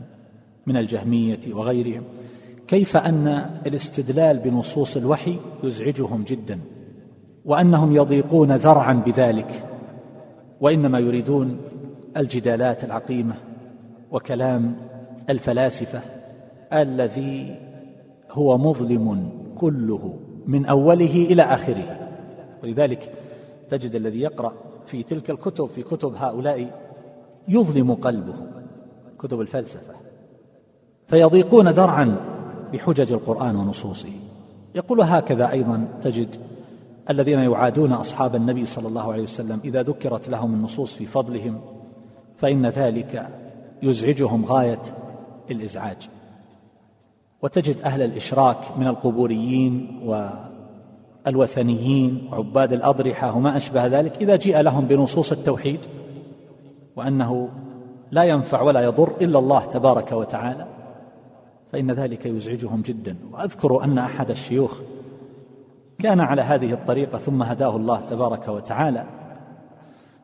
من 0.67 0.77
الجهمية 0.77 1.39
وغيرهم 1.51 2.03
كيف 2.67 2.97
أن 2.97 3.27
الاستدلال 3.65 4.37
بنصوص 4.37 4.97
الوحي 4.97 5.35
يزعجهم 5.63 6.23
جدا 6.23 6.59
وأنهم 7.45 7.95
يضيقون 7.95 8.51
ذرعا 8.51 8.93
بذلك 8.93 9.65
وإنما 10.61 10.99
يريدون 10.99 11.57
الجدالات 12.17 12.83
العقيمة 12.83 13.33
وكلام 14.11 14.75
الفلاسفة 15.29 16.01
الذي 16.73 17.55
هو 18.31 18.57
مظلم 18.57 19.29
كله 19.57 20.13
من 20.47 20.65
أوله 20.65 21.27
إلى 21.31 21.41
آخره. 21.41 22.09
ولذلك 22.63 23.11
تجد 23.69 23.95
الذي 23.95 24.21
يقرأ 24.21 24.53
في 24.85 25.03
تلك 25.03 25.29
الكتب 25.29 25.67
في 25.67 25.83
كتب 25.83 26.15
هؤلاء 26.15 26.81
يظلم 27.47 27.93
قلبه. 27.93 28.33
كتب 29.19 29.41
الفلسفة. 29.41 29.93
فيضيقون 31.07 31.69
ذرعا 31.69 32.15
بحجج 32.73 33.11
القرآن 33.11 33.55
ونصوصه. 33.55 34.09
يقول 34.75 35.01
هكذا 35.01 35.51
أيضا 35.51 35.87
تجد 36.01 36.35
الذين 37.09 37.39
يعادون 37.39 37.91
أصحاب 37.91 38.35
النبي 38.35 38.65
صلى 38.65 38.87
الله 38.87 39.11
عليه 39.11 39.23
وسلم 39.23 39.59
إذا 39.65 39.83
ذكرت 39.83 40.29
لهم 40.29 40.53
النصوص 40.53 40.93
في 40.93 41.05
فضلهم 41.05 41.61
فإن 42.37 42.65
ذلك 42.65 43.29
يزعجهم 43.83 44.45
غاية 44.45 44.81
الإزعاج. 45.51 46.09
وتجد 47.41 47.81
أهل 47.81 48.01
الإشراك 48.01 48.57
من 48.77 48.87
القبوريين 48.87 49.99
والوثنيين 51.25 52.29
وعباد 52.31 52.73
الأضرحة 52.73 53.35
وما 53.37 53.57
أشبه 53.57 53.87
ذلك 53.87 54.21
إذا 54.21 54.35
جيء 54.35 54.61
لهم 54.61 54.85
بنصوص 54.85 55.31
التوحيد 55.31 55.79
وأنه 56.95 57.49
لا 58.11 58.23
ينفع 58.23 58.61
ولا 58.61 58.81
يضر 58.81 59.11
إلا 59.21 59.39
الله 59.39 59.65
تبارك 59.65 60.11
وتعالى 60.11 60.65
فإن 61.71 61.91
ذلك 61.91 62.25
يزعجهم 62.25 62.81
جدا. 62.81 63.15
وأذكر 63.31 63.83
أن 63.83 63.97
أحد 63.97 64.29
الشيوخ 64.29 64.79
كان 65.99 66.19
على 66.19 66.41
هذه 66.41 66.73
الطريقة 66.73 67.17
ثم 67.17 67.43
هداه 67.43 67.75
الله 67.75 68.01
تبارك 68.01 68.47
وتعالى 68.47 69.03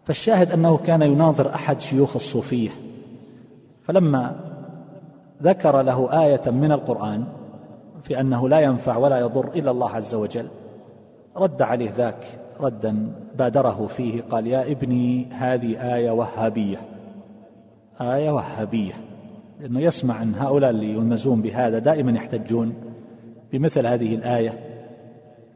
فالشاهد 0.05 0.51
أنه 0.51 0.77
كان 0.77 1.01
يناظر 1.01 1.55
أحد 1.55 1.81
شيوخ 1.81 2.15
الصوفية 2.15 2.69
فلما 3.83 4.35
ذكر 5.43 5.81
له 5.81 6.23
آية 6.25 6.51
من 6.51 6.71
القرآن 6.71 7.23
في 8.03 8.19
أنه 8.19 8.49
لا 8.49 8.59
ينفع 8.59 8.97
ولا 8.97 9.19
يضر 9.19 9.49
إلا 9.55 9.71
الله 9.71 9.89
عز 9.89 10.15
وجل 10.15 10.47
رد 11.37 11.61
عليه 11.61 11.91
ذاك 11.91 12.39
ردا 12.59 13.11
بادره 13.37 13.87
فيه 13.87 14.21
قال 14.21 14.47
يا 14.47 14.71
ابني 14.71 15.25
هذه 15.31 15.95
آية 15.95 16.11
وهابية. 16.11 16.81
آية 18.01 18.31
وهابية 18.31 18.93
لأنه 19.59 19.79
يسمع 19.79 20.21
أن 20.21 20.33
هؤلاء 20.35 20.69
اللي 20.69 20.93
يلمزون 20.93 21.41
بهذا 21.41 21.79
دائما 21.79 22.11
يحتجون 22.11 22.73
بمثل 23.51 23.87
هذه 23.87 24.15
الآية 24.15 24.59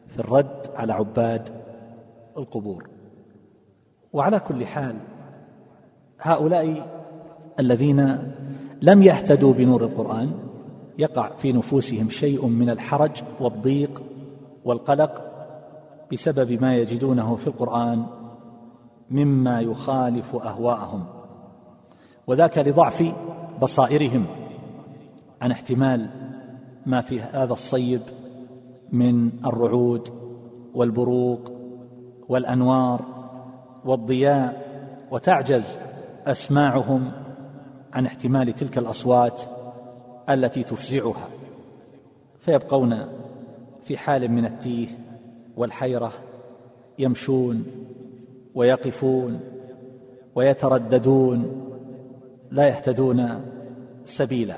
في 0.07 0.19
الرد 0.19 0.67
على 0.75 0.93
عباد 0.93 1.49
القبور. 2.37 2.89
وعلى 4.13 4.39
كل 4.39 4.65
حال 4.65 4.95
هؤلاء 6.19 6.87
الذين 7.59 8.17
لم 8.81 9.03
يهتدوا 9.03 9.53
بنور 9.53 9.83
القرآن 9.83 10.31
يقع 10.97 11.29
في 11.35 11.51
نفوسهم 11.51 12.09
شيء 12.09 12.45
من 12.45 12.69
الحرج 12.69 13.11
والضيق 13.39 14.01
والقلق 14.65 15.28
بسبب 16.11 16.61
ما 16.61 16.75
يجدونه 16.75 17.35
في 17.35 17.47
القرآن 17.47 18.05
مما 19.11 19.61
يخالف 19.61 20.35
أهواءهم 20.35 21.05
وذاك 22.27 22.57
لضعف 22.57 23.13
بصائرهم 23.61 24.25
عن 25.41 25.51
احتمال 25.51 26.09
ما 26.85 27.01
في 27.01 27.21
هذا 27.21 27.53
الصيب 27.53 28.01
من 28.91 29.31
الرعود 29.45 30.09
والبروق 30.73 31.51
والأنوار 32.29 33.01
والضياء 33.85 34.69
وتعجز 35.11 35.79
أسماعهم 36.27 37.11
عن 37.93 38.05
احتمال 38.05 38.53
تلك 38.53 38.77
الأصوات 38.77 39.41
التي 40.29 40.63
تفزعها 40.63 41.27
فيبقون 42.39 43.05
في 43.83 43.97
حال 43.97 44.31
من 44.31 44.45
التيه 44.45 44.87
والحيرة 45.59 46.13
يمشون 46.99 47.63
ويقفون 48.55 49.39
ويترددون 50.35 51.65
لا 52.51 52.67
يهتدون 52.67 53.41
سبيلا. 54.03 54.55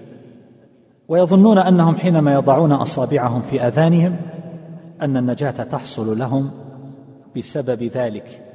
ويظنون 1.08 1.58
أنهم 1.58 1.96
حينما 1.96 2.34
يضعون 2.34 2.72
أصابعهم 2.72 3.42
في 3.42 3.68
آذانهم 3.68 4.16
أن 5.02 5.18
النجاة 5.18 5.52
تحصل 5.52 6.20
لهم 6.20 6.52
بسبب 7.38 7.84
ذلك. 7.84 8.46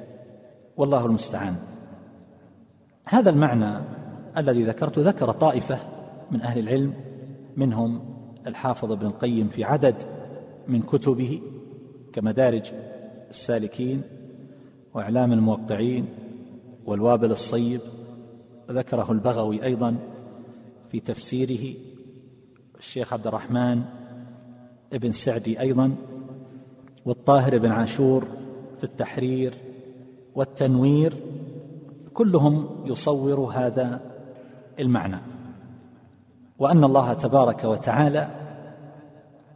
والله 0.77 1.07
المستعان. 1.07 1.55
هذا 3.05 3.31
المعنى 3.31 3.79
الذي 4.37 4.65
ذكرت 4.65 4.99
ذكر 4.99 5.33
طائفة 5.33 5.79
من 6.31 6.43
أهل 6.43 6.59
العلم 6.59 6.95
منهم 7.57 8.01
الحافظ 8.47 8.93
ابن 8.93 9.07
القيم 9.07 9.49
في 9.49 9.65
عدد 9.65 9.95
من 10.69 10.83
كتبه. 10.83 11.41
كمدارج 12.17 12.73
السالكين 13.31 14.03
وإعلام 14.95 15.33
الموقعين 15.33 16.09
والوابل 16.87 17.31
الصيب 17.31 17.81
ذكره 18.71 19.13
البغوي 19.13 19.65
أيضا 19.65 19.97
في 20.89 21.01
تفسيره 21.01 21.77
الشيخ 22.79 23.13
عبد 23.13 23.27
الرحمن 23.27 23.83
ابن 24.93 25.11
سعدي 25.11 25.61
أيضا 25.61 25.95
والطاهر 27.05 27.59
بن 27.59 27.71
عاشور 27.71 28.25
في 28.79 28.85
التحرير 28.85 29.55
والتنوير 30.35 31.17
كلهم 32.15 32.83
يصور 32.85 33.41
هذا 33.41 34.01
المعنى. 34.79 35.21
وأن 36.59 36.85
الله 36.85 37.13
تبارك 37.13 37.65
وتعالى 37.65 38.29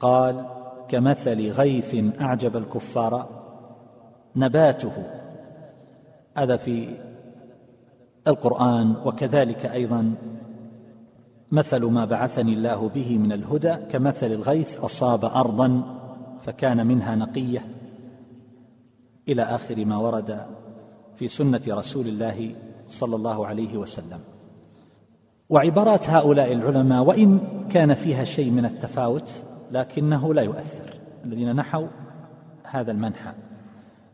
قال 0.01 0.60
كمثل 0.90 1.50
غيث 1.50 2.20
أعجب 2.20 2.57
الكفار 2.57 3.29
نباته. 4.37 4.92
هذا 6.37 6.57
في 6.57 6.88
القرآن 8.26 8.94
وكذلك 9.05 9.66
أيضا 9.66 10.14
مثل 11.53 11.85
ما 11.85 12.05
بعثني 12.05 12.53
الله 12.53 12.88
به 12.88 13.18
من 13.18 13.33
الهدى 13.33 13.74
كمثل 13.74 14.33
الغيث 14.33 14.81
أصاب 14.81 15.24
ارضا 15.24 15.83
فكان 16.40 16.87
منها 16.87 17.14
نقية. 17.14 17.64
إلى 19.29 19.42
آخر 19.42 19.85
ما 19.85 19.96
ورد 19.96 20.46
في 21.14 21.29
سنة 21.29 21.62
رسول 21.68 22.07
الله 22.07 22.55
صلى 22.87 23.16
الله 23.16 23.46
عليه 23.46 23.76
وسلم. 23.76 24.18
وعبارات 25.48 26.11
هؤلاء 26.11 26.53
العلماء 26.53 27.05
وإن 27.05 27.38
كان 27.70 27.94
فيها 27.94 28.24
شيء 28.24 28.50
من 28.50 28.64
التفاوت 28.64 29.42
لكنه 29.70 30.35
لا 30.35 30.42
يؤثر. 30.42 30.94
الذين 31.24 31.56
نحوا 31.56 31.87
هذا 32.64 32.92
المنحى 32.92 33.33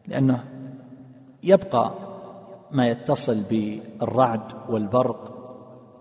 لأنه 0.08 0.44
يبقى 1.42 1.92
ما 2.70 2.88
يتصل 2.88 3.40
بالرعد 3.50 4.52
والبرق 4.68 5.32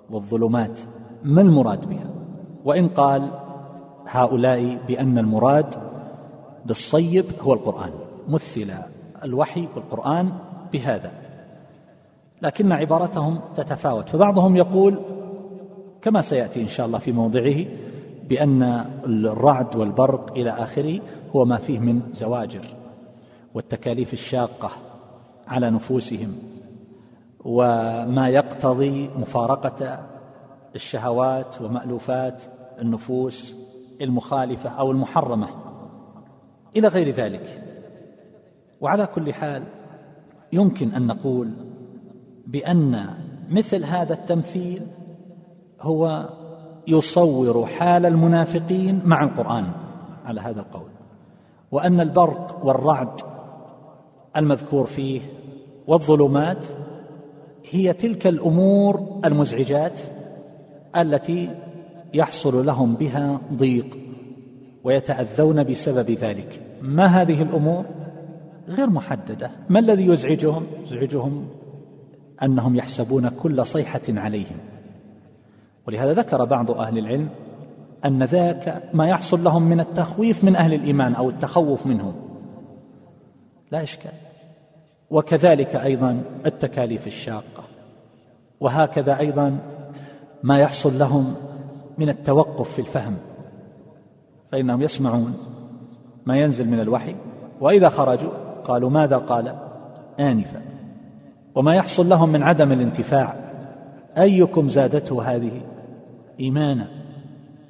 والظلمات 0.10 0.80
ما 1.24 1.42
المراد 1.42 1.90
بها؟ 1.90 2.10
وإن 2.66 2.88
قال 2.88 3.32
هؤلاء 4.08 4.78
بأن 4.88 5.18
المراد 5.18 5.76
بالصيب 6.66 7.26
هو 7.42 7.54
القرآن 7.54 7.92
مثل 8.30 8.74
الوحي 9.24 9.68
والقرآن 9.76 10.32
بهذا. 10.74 11.12
لكن 12.42 12.72
عبارتهم 12.72 13.40
تتفاوت 13.56 14.10
فبعضهم 14.10 14.56
يقول 14.56 15.00
كما 16.02 16.22
سيأتي 16.22 16.62
إن 16.62 16.68
شاء 16.68 16.86
الله 16.86 16.98
في 16.98 17.12
موضعه 17.12 17.66
بأن 18.30 18.64
الرعد 19.06 19.76
والبرق 19.76 20.32
إلى 20.32 20.50
آخره 20.50 21.00
هو 21.36 21.46
ما 21.46 21.58
فيه 21.58 21.80
من 21.80 22.02
زواجر 22.14 22.66
والتكاليف 23.54 24.14
الشاقة 24.14 24.72
على 25.48 25.70
نفوسهم 25.70 26.36
وما 27.46 28.30
يقتضي 28.30 29.10
مفارقة 29.18 30.00
الشهوات 30.76 31.62
ومألوفات 31.62 32.44
النفوس 32.82 33.56
المخالفة 34.02 34.70
أو 34.70 34.92
المحرمة 34.92 35.48
إلى 36.76 36.88
غير 36.88 37.10
ذلك. 37.10 37.62
وعلى 38.82 39.06
كل 39.06 39.34
حال 39.34 39.64
يمكن 40.54 40.94
أن 40.94 41.08
نقول 41.08 41.52
بأن 42.48 43.10
مثل 43.50 43.84
هذا 43.84 44.14
التمثيل 44.14 44.88
هو 45.82 46.30
يصور 46.88 47.66
حال 47.66 48.06
المنافقين 48.06 49.02
مع 49.06 49.24
القرآن 49.24 49.66
على 50.26 50.42
هذا 50.42 50.60
القول. 50.60 50.90
وأن 51.72 52.02
البرق 52.02 52.66
والرعد 52.66 53.22
المذكور 54.38 54.86
فيه 54.86 55.22
والظلمات 55.88 56.66
هي 57.70 57.94
تلك 57.94 58.28
الأمور 58.28 59.20
المزعجات 59.26 60.00
التي 60.96 61.50
يحصل 62.14 62.66
لهم 62.66 62.94
بها 62.94 63.40
ضيق 63.54 63.98
ويتأذون 64.84 65.64
بسبب 65.64 66.12
ذلك. 66.12 66.62
ما 66.82 67.06
هذه 67.06 67.42
الأمور؟ 67.42 67.86
غير 68.68 68.90
محددة. 68.90 69.52
ما 69.70 69.80
الذي 69.80 70.06
يزعجهم؟ 70.08 70.66
يزعجهم 70.84 71.48
أنهم 72.44 72.76
يحسبون 72.76 73.30
كل 73.30 73.66
صيحة 73.66 74.02
عليهم. 74.10 74.58
ولهذا 75.88 76.14
ذكر 76.14 76.46
بعض 76.46 76.72
أهل 76.72 76.98
العلم 76.98 77.30
أن 78.06 78.24
ذاك 78.24 78.84
ما 78.94 79.08
يحصل 79.08 79.44
لهم 79.44 79.64
من 79.64 79.80
التخويف 79.80 80.44
من 80.44 80.56
أهل 80.56 80.74
الإيمان 80.74 81.16
أو 81.16 81.30
التخوف 81.30 81.86
منهم. 81.86 82.14
لا 83.72 83.84
إشكال. 83.84 84.12
وكذلك 85.10 85.76
أيضا 85.76 86.22
التكاليف 86.46 87.08
الشاقة. 87.08 87.64
وهكذا 88.60 89.20
أيضا 89.20 89.58
ما 90.44 90.60
يحصل 90.60 91.00
لهم 91.00 91.36
من 91.98 92.10
التوقف 92.10 92.72
في 92.72 92.80
الفهم. 92.80 93.18
فإنهم 94.52 94.82
يسمعون 94.82 95.38
ما 96.26 96.38
ينزل 96.38 96.68
من 96.68 96.80
الوحي. 96.80 97.16
وإذا 97.62 97.90
خرجوا 97.90 98.32
قالوا 98.64 98.90
ماذا 98.90 99.18
قال؟ 99.18 99.56
انفا. 100.20 100.62
وما 101.56 101.76
يحصل 101.76 102.10
لهم 102.10 102.30
من 102.30 102.44
عدم 102.44 102.72
الانتفاع. 102.72 103.36
أيكم 104.18 104.70
زادته 104.70 105.36
هذه 105.36 105.62
إيمانا 106.40 106.88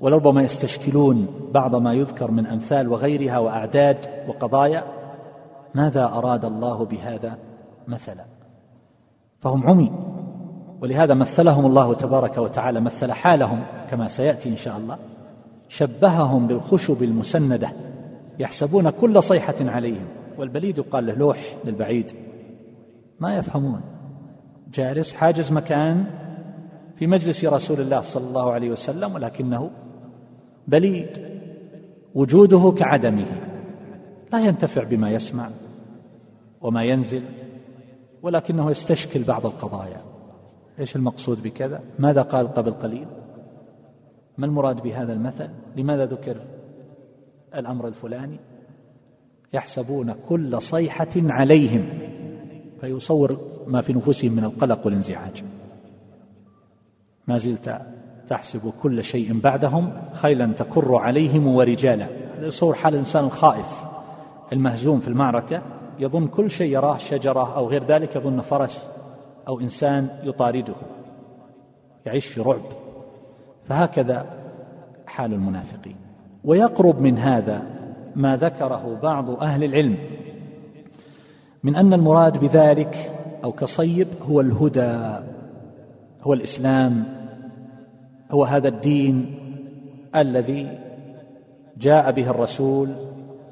ولربما 0.01 0.43
يستشكلون 0.43 1.27
بعض 1.53 1.75
ما 1.75 1.93
يذكر 1.93 2.31
من 2.31 2.45
أمثال 2.45 2.89
وغيرها 2.89 3.39
وأعداد 3.39 3.97
وقضايا. 4.27 4.83
ماذا 5.75 6.05
أراد 6.05 6.45
الله 6.45 6.85
بهذا 6.85 7.37
مثلا؟ 7.87 8.25
فهم 9.41 9.67
عمي 9.67 9.91
ولهذا 10.81 11.13
مثلهم 11.13 11.65
الله 11.65 11.93
تبارك 11.93 12.37
وتعالى 12.37 12.79
مثل 12.79 13.11
حالهم 13.11 13.63
كما 13.91 14.07
سيأتي 14.07 14.49
إن 14.49 14.55
شاء 14.55 14.77
الله. 14.77 14.97
شبههم 15.67 16.47
بالخشب 16.47 17.03
المسندة 17.03 17.69
يحسبون 18.39 18.89
كل 18.89 19.23
صيحة 19.23 19.55
عليهم. 19.61 20.05
والبليد 20.37 20.77
يقال 20.77 21.05
له 21.05 21.13
لوح 21.13 21.55
للبعيد. 21.65 22.11
ما 23.19 23.37
يفهمون. 23.37 23.81
جالس 24.73 25.13
حاجز 25.13 25.51
مكان 25.51 26.05
في 26.95 27.07
مجلس 27.07 27.45
رسول 27.45 27.81
الله 27.81 28.01
صلى 28.01 28.27
الله 28.27 28.51
عليه 28.51 28.69
وسلم 28.69 29.15
ولكنه 29.15 29.71
بليد 30.67 31.17
وجوده 32.15 32.73
كعدمه. 32.77 33.25
لا 34.33 34.39
ينتفع 34.39 34.83
بما 34.83 35.11
يسمع 35.11 35.49
وما 36.61 36.83
ينزل 36.83 37.21
ولكنه 38.21 38.71
يستشكل 38.71 39.23
بعض 39.23 39.45
القضايا. 39.45 40.01
إيش 40.79 40.95
المقصود 40.95 41.43
بكذا؟ 41.43 41.81
ماذا 41.99 42.21
قال 42.21 42.53
قبل 42.53 42.71
قليل؟ 42.71 43.07
ما 44.37 44.45
المراد 44.45 44.81
بهذا 44.81 45.13
المثل؟ 45.13 45.49
لماذا 45.77 46.05
ذكر 46.05 46.37
الأمر 47.55 47.87
الفلاني؟ 47.87 48.39
يحسبون 49.53 50.15
كل 50.29 50.61
صيحة 50.61 51.07
عليهم 51.15 51.85
فيصور 52.81 53.37
ما 53.67 53.81
في 53.81 53.93
نفوسهم 53.93 54.31
من 54.31 54.43
القلق 54.43 54.85
والانزعاج. 54.85 55.43
ما 57.27 57.37
زلت 57.37 57.81
تحسب 58.27 58.73
كل 58.81 59.03
شيء 59.03 59.39
بعدهم 59.39 59.91
خيلا 60.13 60.45
تكر 60.45 60.95
عليهم 60.95 61.47
ورجالا. 61.47 62.07
هذا 62.37 62.47
يصور 62.47 62.73
حال 62.73 62.93
الإنسان 62.93 63.23
الخائف 63.23 63.85
المهزوم 64.53 64.99
في 64.99 65.07
المعركة 65.07 65.61
يظن 65.99 66.27
كل 66.27 66.51
شيء 66.51 66.73
يراه 66.73 66.97
شجرة 66.97 67.55
أو 67.55 67.67
غير 67.67 67.83
ذلك 67.83 68.15
يظن 68.15 68.41
فرس 68.41 68.83
أو 69.47 69.59
إنسان 69.59 70.07
يطارده 70.23 70.73
يعيش 72.05 72.25
في 72.25 72.41
رعب. 72.41 72.61
فهكذا 73.63 74.25
حال 75.07 75.33
المنافقين. 75.33 75.95
ويقرب 76.43 77.01
من 77.01 77.17
هذا 77.17 77.63
ما 78.15 78.37
ذكره 78.37 78.99
بعض 79.03 79.29
أهل 79.29 79.63
العلم 79.63 79.97
من 81.63 81.75
أن 81.75 81.93
المراد 81.93 82.37
بذلك 82.37 83.11
أو 83.43 83.51
كصيب 83.51 84.07
هو 84.29 84.41
الهدى 84.41 85.19
هو 86.21 86.33
الإسلام. 86.33 87.14
هو 88.35 88.43
هذا 88.43 88.67
الدين 88.67 89.35
الذي 90.15 90.79
جاء 91.77 92.11
به 92.11 92.29
الرسول 92.29 92.89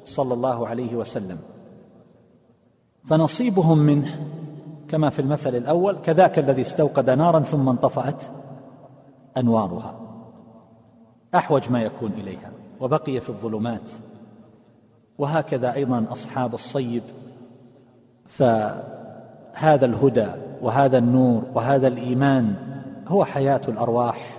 صلى 0.04 0.34
الله 0.34 0.68
عليه 0.68 0.96
وسلم. 0.96 1.38
فنصيبهم 3.06 3.78
منه 3.78 4.20
كما 4.88 5.10
في 5.10 5.18
المثل 5.18 5.54
الأول 5.56 5.96
كذاك 6.04 6.38
الذي 6.38 6.62
استوقد 6.62 7.10
نارا 7.10 7.40
ثم 7.40 7.68
انطفأت 7.68 8.22
أنوارها. 9.36 10.00
أحوج 11.34 11.70
ما 11.70 11.82
يكون 11.82 12.12
إليها 12.12 12.50
وبقي 12.80 13.20
في 13.20 13.28
الظلمات. 13.28 13.90
وهكذا 15.18 15.74
أيضا 15.74 16.06
أصحاب 16.12 16.54
الصيب 16.54 17.02
فهذا 18.26 19.86
الهدى 19.86 20.28
وهذا 20.62 20.98
النور 20.98 21.42
وهذا 21.54 21.88
الإيمان 21.88 22.54
هو 23.08 23.24
حياة 23.24 23.60
الأرواح. 23.68 24.33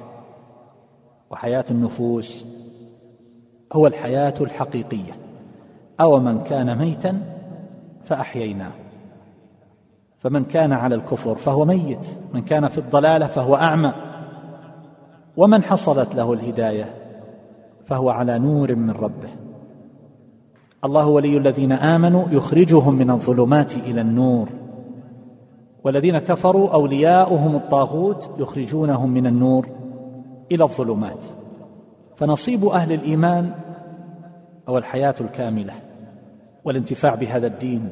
وحياة 1.31 1.65
النفوس 1.71 2.45
هو 3.73 3.88
الحياة 3.88 4.33
الحقيقية. 4.41 5.13
أو 5.99 6.19
من 6.19 6.43
كان 6.43 6.77
ميتا 6.77 7.21
فأحييناه. 8.03 8.71
فمن 10.19 10.45
كان 10.45 10.73
على 10.73 10.95
الكفر 10.95 11.35
فهو 11.35 11.65
ميت. 11.65 12.07
من 12.33 12.41
كان 12.41 12.67
في 12.67 12.77
الضلالة 12.77 13.27
فهو 13.27 13.55
أعمى. 13.55 13.93
ومن 15.38 15.63
حصلت 15.63 16.15
له 16.15 16.33
الهداية 16.33 16.93
فهو 17.85 18.09
على 18.09 18.39
نور 18.39 18.75
من 18.75 18.91
ربه. 18.91 19.29
الله 20.85 21.07
ولي 21.07 21.38
الذين 21.38 21.71
آمنوا 21.71 22.25
يخرجهم 22.31 22.93
من 22.93 23.11
الظلمات 23.11 23.75
إلى 23.75 24.01
النور. 24.01 24.49
والذين 25.83 26.17
كفروا 26.17 26.73
أولياؤهم 26.73 27.55
الطاغوت 27.55 28.29
يخرجونهم 28.39 29.09
من 29.09 29.27
النور. 29.27 29.69
إلى 30.51 30.63
الظلمات. 30.63 31.25
فنصيب 32.15 32.65
أهل 32.65 32.91
الإيمان 32.91 33.51
هو 34.69 34.77
الحياة 34.77 35.15
الكاملة 35.21 35.73
والانتفاع 36.65 37.15
بهذا 37.15 37.47
الدين 37.47 37.89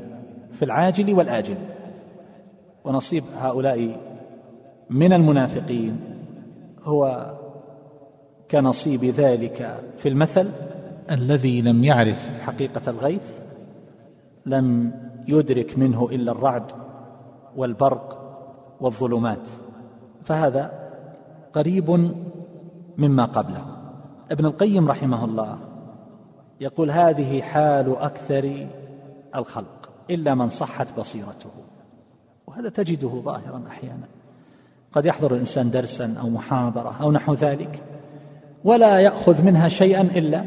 في 0.51 0.65
العاجل 0.65 1.13
والآجل. 1.13 1.57
ونصيب 2.85 3.23
هؤلاء 3.39 3.99
من 4.89 5.13
المنافقين 5.13 5.99
هو 6.83 7.33
كنصيب 8.51 9.05
ذلك 9.05 9.77
في 9.97 10.09
المثل 10.09 10.51
الذي 11.11 11.61
لم 11.61 11.83
يعرف 11.83 12.31
حقيقة 12.41 12.81
الغيث 12.91 13.31
لم 14.45 14.91
يدرك 15.27 15.77
منه 15.77 16.09
إلا 16.11 16.31
الرعد 16.31 16.71
والبرق 17.55 18.19
والظلمات. 18.81 19.49
فهذا 20.23 20.71
قريب 21.53 22.11
مما 22.97 23.25
قبله. 23.25 23.65
ابن 24.31 24.45
القيم 24.45 24.87
رحمه 24.87 25.25
الله 25.25 25.57
يقول 26.61 26.91
هذه 26.91 27.41
حال 27.41 27.95
أكثر 27.97 28.67
الخلق 29.35 29.89
إلا 30.09 30.35
من 30.35 30.49
صحت 30.49 30.99
بصيرته 30.99 31.49
وهذا 32.47 32.69
تجده 32.69 33.07
ظاهرا 33.07 33.63
أحيانا. 33.67 34.07
قد 34.91 35.05
يحضر 35.05 35.33
الإنسان 35.33 35.71
درسا 35.71 36.15
أو 36.21 36.29
محاضرة 36.29 36.95
أو 37.01 37.11
نحو 37.11 37.33
ذلك 37.33 37.83
ولا 38.63 38.99
يأخذ 38.99 39.41
منها 39.41 39.67
شيئا 39.67 40.01
إلا 40.01 40.45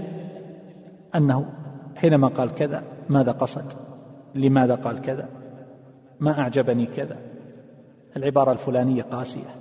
أنه 1.14 1.46
حينما 1.96 2.28
قال 2.28 2.54
كذا 2.54 2.82
ماذا 3.08 3.32
قصد؟ 3.32 3.72
لماذا 4.34 4.74
قال 4.74 5.00
كذا؟ 5.00 5.28
ما 6.20 6.40
أعجبني 6.40 6.86
كذا؟ 6.86 7.16
العبارة 8.16 8.52
الفلانية 8.52 9.02
قاسية. 9.02 9.56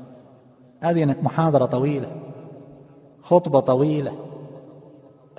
هذه 0.80 1.06
محاضرة 1.06 1.66
طويلة. 1.66 2.08
خطبة 3.26 3.60
طويلة. 3.60 4.14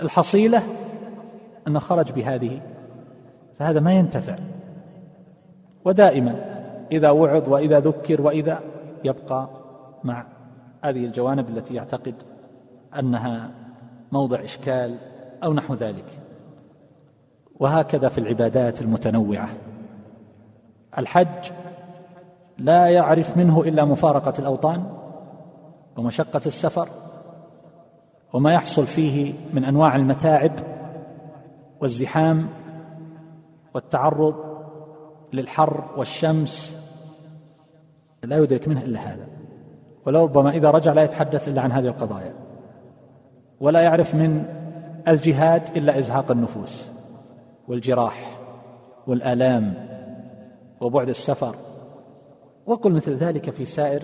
الحصيلة 0.03 0.63
أنه 1.67 1.79
خرج 1.79 2.13
بهذه 2.13 2.61
فهذا 3.59 3.81
ما 3.81 3.93
ينتفع. 3.93 4.37
ودائما 5.85 6.35
إذا 6.93 7.11
وعظ 7.11 7.49
وإذا 7.49 7.81
ذكر 7.81 8.23
وإذا 8.23 8.61
يبقى 9.05 9.49
مع 10.05 10.27
هذه 10.83 11.05
الجوانب 11.05 11.49
التي 11.49 11.75
يعتقد 11.75 12.15
أنها 12.99 13.51
موضع 14.13 14.45
إشكال 14.45 14.97
أو 15.45 15.53
نحو 15.53 15.75
ذلك. 15.75 16.21
وهكذا 17.61 18.09
في 18.09 18.19
العبادات 18.19 18.83
المتنوعة. 18.83 19.49
الحج 20.99 21.51
لا 22.59 22.87
يعرف 22.87 23.37
منه 23.37 23.63
إلا 23.63 23.85
مفارقة 23.85 24.35
الأوطان 24.39 24.85
ومشقة 25.97 26.41
السفر 26.47 26.89
وما 28.33 28.53
يحصل 28.53 28.87
فيه 28.87 29.33
من 29.53 29.65
أنواع 29.65 29.97
المتاعب 29.97 30.53
والزحام 31.81 32.49
والتعرض 33.75 34.35
للحر 35.33 35.85
والشمس 35.97 36.77
لا 38.25 38.39
يدرك 38.39 38.69
منه 38.69 38.83
إلا 38.83 39.01
هذا. 39.01 39.27
ولربما 40.07 40.51
إذا 40.51 40.71
رجع 40.71 40.93
لا 40.93 41.05
يتحدث 41.05 41.49
إلا 41.49 41.61
عن 41.61 41.73
هذه 41.73 41.87
القضايا. 41.87 42.35
ولا 43.61 43.81
يعرف 43.81 44.15
من 44.15 44.45
الجهاد 45.09 45.77
إلا 45.77 45.99
إزهاق 45.99 46.31
النفوس 46.31 46.85
والجراح 47.69 48.39
والآلام 49.07 49.75
وبعد 50.81 51.09
السفر 51.09 51.55
وقل 52.67 52.93
مثل 52.93 53.15
ذلك 53.15 53.51
في 53.51 53.65
سائر 53.65 54.03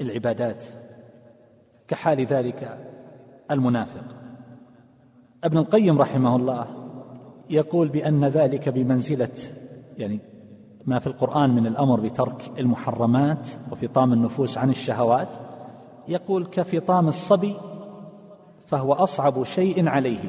العبادات. 0.00 0.64
كحال 1.88 2.24
ذلك 2.24 2.89
المنافق. 3.50 4.04
ابن 5.44 5.58
القيم 5.58 5.98
رحمه 5.98 6.36
الله 6.36 6.66
يقول 7.50 7.88
بأن 7.88 8.24
ذلك 8.24 8.68
بمنزلة 8.68 9.28
يعني 9.98 10.20
ما 10.86 10.98
في 10.98 11.06
القرآن 11.06 11.50
من 11.50 11.66
الأمر 11.66 12.00
بترك 12.00 12.50
المحرمات 12.58 13.48
وفطام 13.72 14.12
النفوس 14.12 14.58
عن 14.58 14.70
الشهوات 14.70 15.28
يقول 16.08 16.46
كفطام 16.46 17.08
الصبي 17.08 17.54
فهو 18.66 18.92
أصعب 18.92 19.44
شيء 19.44 19.88
عليه 19.88 20.24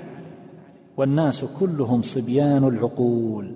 والناس 0.98 1.46
كلهم 1.60 2.02
صبيان 2.02 2.68
العقول 2.68 3.56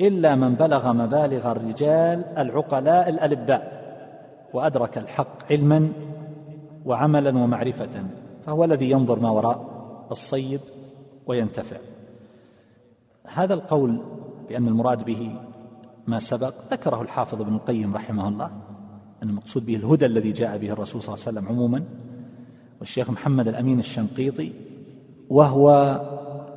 إلا 0.00 0.34
من 0.34 0.54
بلغ 0.54 0.92
مبالغ 0.92 1.52
الرجال 1.52 2.24
العقلاء 2.38 3.08
الألباء 3.08 3.76
وأدرك 4.52 4.98
الحق 4.98 5.52
علما 5.52 5.88
وعملا 6.84 7.38
ومعرفة. 7.38 8.04
فهو 8.46 8.64
الذي 8.64 8.90
ينظر 8.90 9.20
ما 9.20 9.30
وراء 9.30 9.64
الصيب 10.10 10.60
وينتفع. 11.26 11.76
هذا 13.24 13.54
القول 13.54 14.00
بأن 14.48 14.68
المراد 14.68 15.04
به 15.04 15.36
ما 16.06 16.20
سبق 16.20 16.54
ذكره 16.70 17.02
الحافظ 17.02 17.40
ابن 17.40 17.54
القيم 17.54 17.94
رحمه 17.94 18.28
الله 18.28 18.50
أن 19.22 19.28
المقصود 19.28 19.66
به 19.66 19.76
الهدى 19.76 20.06
الذي 20.06 20.32
جاء 20.32 20.58
به 20.58 20.70
الرسول 20.70 21.02
صلى 21.02 21.14
الله 21.14 21.26
عليه 21.26 21.38
وسلم 21.38 21.48
عموما 21.48 21.84
والشيخ 22.80 23.10
محمد 23.10 23.48
الأمين 23.48 23.78
الشنقيطي 23.78 24.52
وهو 25.30 26.00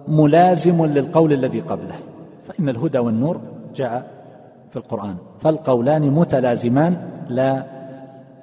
ملازم 0.08 0.86
للقول 0.86 1.34
الذي 1.34 1.60
قبله 1.60 2.00
فإن 2.44 2.70
الهدى 2.70 3.00
والنور 3.00 3.42
جاء 3.76 4.12
في 4.70 4.76
القرآن 4.76 5.16
فالقولان 5.40 6.02
متلازمان 6.02 7.24
لا 7.30 7.66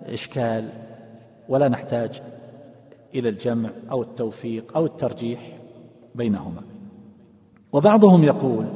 إشكال 0.07 0.69
ولا 1.49 1.69
نحتاج 1.69 2.23
إلى 3.19 3.29
الجمع 3.29 3.71
أو 3.91 4.03
التوفيق 4.03 4.77
أو 4.77 4.87
الترجيح 4.87 5.59
بينهما. 6.15 6.63
وبعضهم 7.73 8.25
يقول 8.25 8.67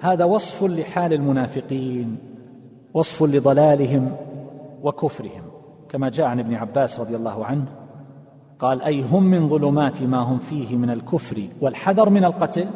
هذا 0.00 0.24
وصف 0.24 0.64
لحال 0.64 1.12
المنافقين 1.12 2.16
وصف 2.94 3.22
لضلالهم 3.22 4.16
وكفرهم 4.82 5.42
كما 5.88 6.08
جاء 6.08 6.26
عن 6.26 6.38
ابن 6.38 6.54
عباس 6.54 7.00
رضي 7.00 7.16
الله 7.16 7.44
عنه 7.44 7.66
قال 8.58 8.82
أي 8.82 9.02
هم 9.02 9.22
من 9.22 9.48
ظلمات 9.48 10.02
ما 10.02 10.18
هم 10.18 10.38
فيه 10.38 10.76
من 10.76 10.90
الكفر 10.90 11.42
والحذر 11.60 12.10
من 12.10 12.24
القتل؟ 12.24 12.68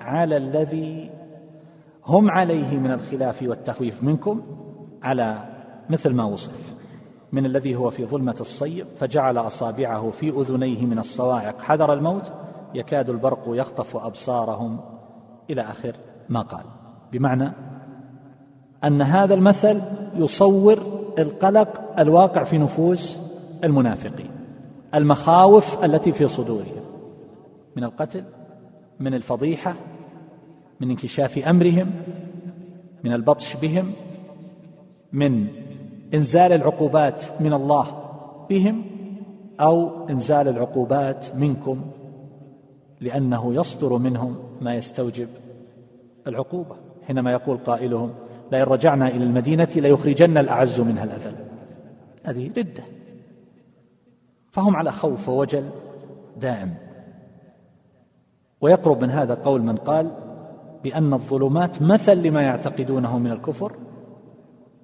على 0.00 0.36
الذي 0.36 1.10
هم 2.06 2.30
عليه 2.30 2.76
من 2.76 2.90
الخلاف 2.90 3.42
والتخويف 3.42 4.02
منكم 4.02 4.42
على 5.02 5.38
مثل 5.90 6.14
ما 6.14 6.24
وصف. 6.24 6.79
من 7.32 7.46
الذي 7.46 7.76
هو 7.76 7.90
في 7.90 8.04
ظلمة 8.04 8.36
الصيب 8.40 8.86
فجعل 8.96 9.38
أصابعه 9.38 10.10
في 10.10 10.28
أذنيه 10.28 10.86
من 10.86 10.98
الصواعق. 10.98 11.60
حذر 11.60 11.92
الموت؟ 11.92 12.32
يكاد 12.74 13.10
البرق 13.10 13.44
يخطف 13.46 13.96
أبصارهم. 13.96 14.80
إلى 15.50 15.62
آخر 15.62 15.96
ما 16.28 16.40
قال. 16.40 16.64
بمعنى 17.12 17.52
أن 18.84 19.02
هذا 19.02 19.34
المثل 19.34 19.82
يصور 20.14 20.78
القلق 21.18 21.98
الواقع 21.98 22.44
في 22.44 22.58
نفوس 22.58 23.18
المنافقين 23.64 24.30
المخاوف 24.94 25.84
التي 25.84 26.12
في 26.12 26.28
صدورهم. 26.28 26.80
من 27.76 27.84
القتل 27.84 28.24
من 29.00 29.14
الفضيحة 29.14 29.74
من 30.80 30.90
انكشاف 30.90 31.38
أمرهم 31.38 31.90
من 33.04 33.12
البطش 33.12 33.56
بهم 33.56 33.92
من 35.12 35.46
إنزال 36.14 36.52
العقوبات 36.52 37.24
من 37.40 37.52
الله 37.52 37.86
بهم 38.50 38.84
أو 39.60 40.06
إنزال 40.08 40.48
العقوبات 40.48 41.36
منكم 41.36 41.80
لأنه 43.00 43.54
يصدر 43.54 43.98
منهم 43.98 44.36
ما 44.60 44.74
يستوجب 44.74 45.28
العقوبة. 46.26 46.76
حينما 47.06 47.32
يقول 47.32 47.58
قائلهم 47.58 48.14
لئن 48.52 48.62
رجعنا 48.62 49.08
إلى 49.08 49.24
المدينة 49.24 49.68
ليخرجن 49.76 50.38
الأعز 50.38 50.80
منها 50.80 51.04
الأذل 51.04 51.34
هذه 52.24 52.50
ردة. 52.56 52.84
فهم 54.50 54.76
على 54.76 54.92
خوف 54.92 55.28
ووجل 55.28 55.68
دائم. 56.36 56.74
ويقرب 58.60 59.02
من 59.02 59.10
هذا 59.10 59.34
قول 59.34 59.62
من 59.62 59.76
قال 59.76 60.10
بأن 60.84 61.12
الظلمات 61.12 61.82
مثل 61.82 62.22
لما 62.22 62.42
يعتقدونه 62.42 63.18
من 63.18 63.30
الكفر 63.30 63.72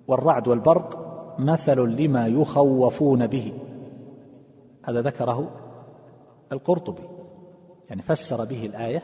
والرعد 0.09 0.49
والبرق 0.49 1.06
مثل 1.39 1.81
لما 1.81 2.27
يخوفون 2.27 3.27
به. 3.27 3.53
هذا 4.85 5.03
ذكره 5.03 5.51
القرطبي 6.53 7.03
يعني 7.89 8.03
فسر 8.03 8.45
به 8.45 8.67
الآية 8.67 9.03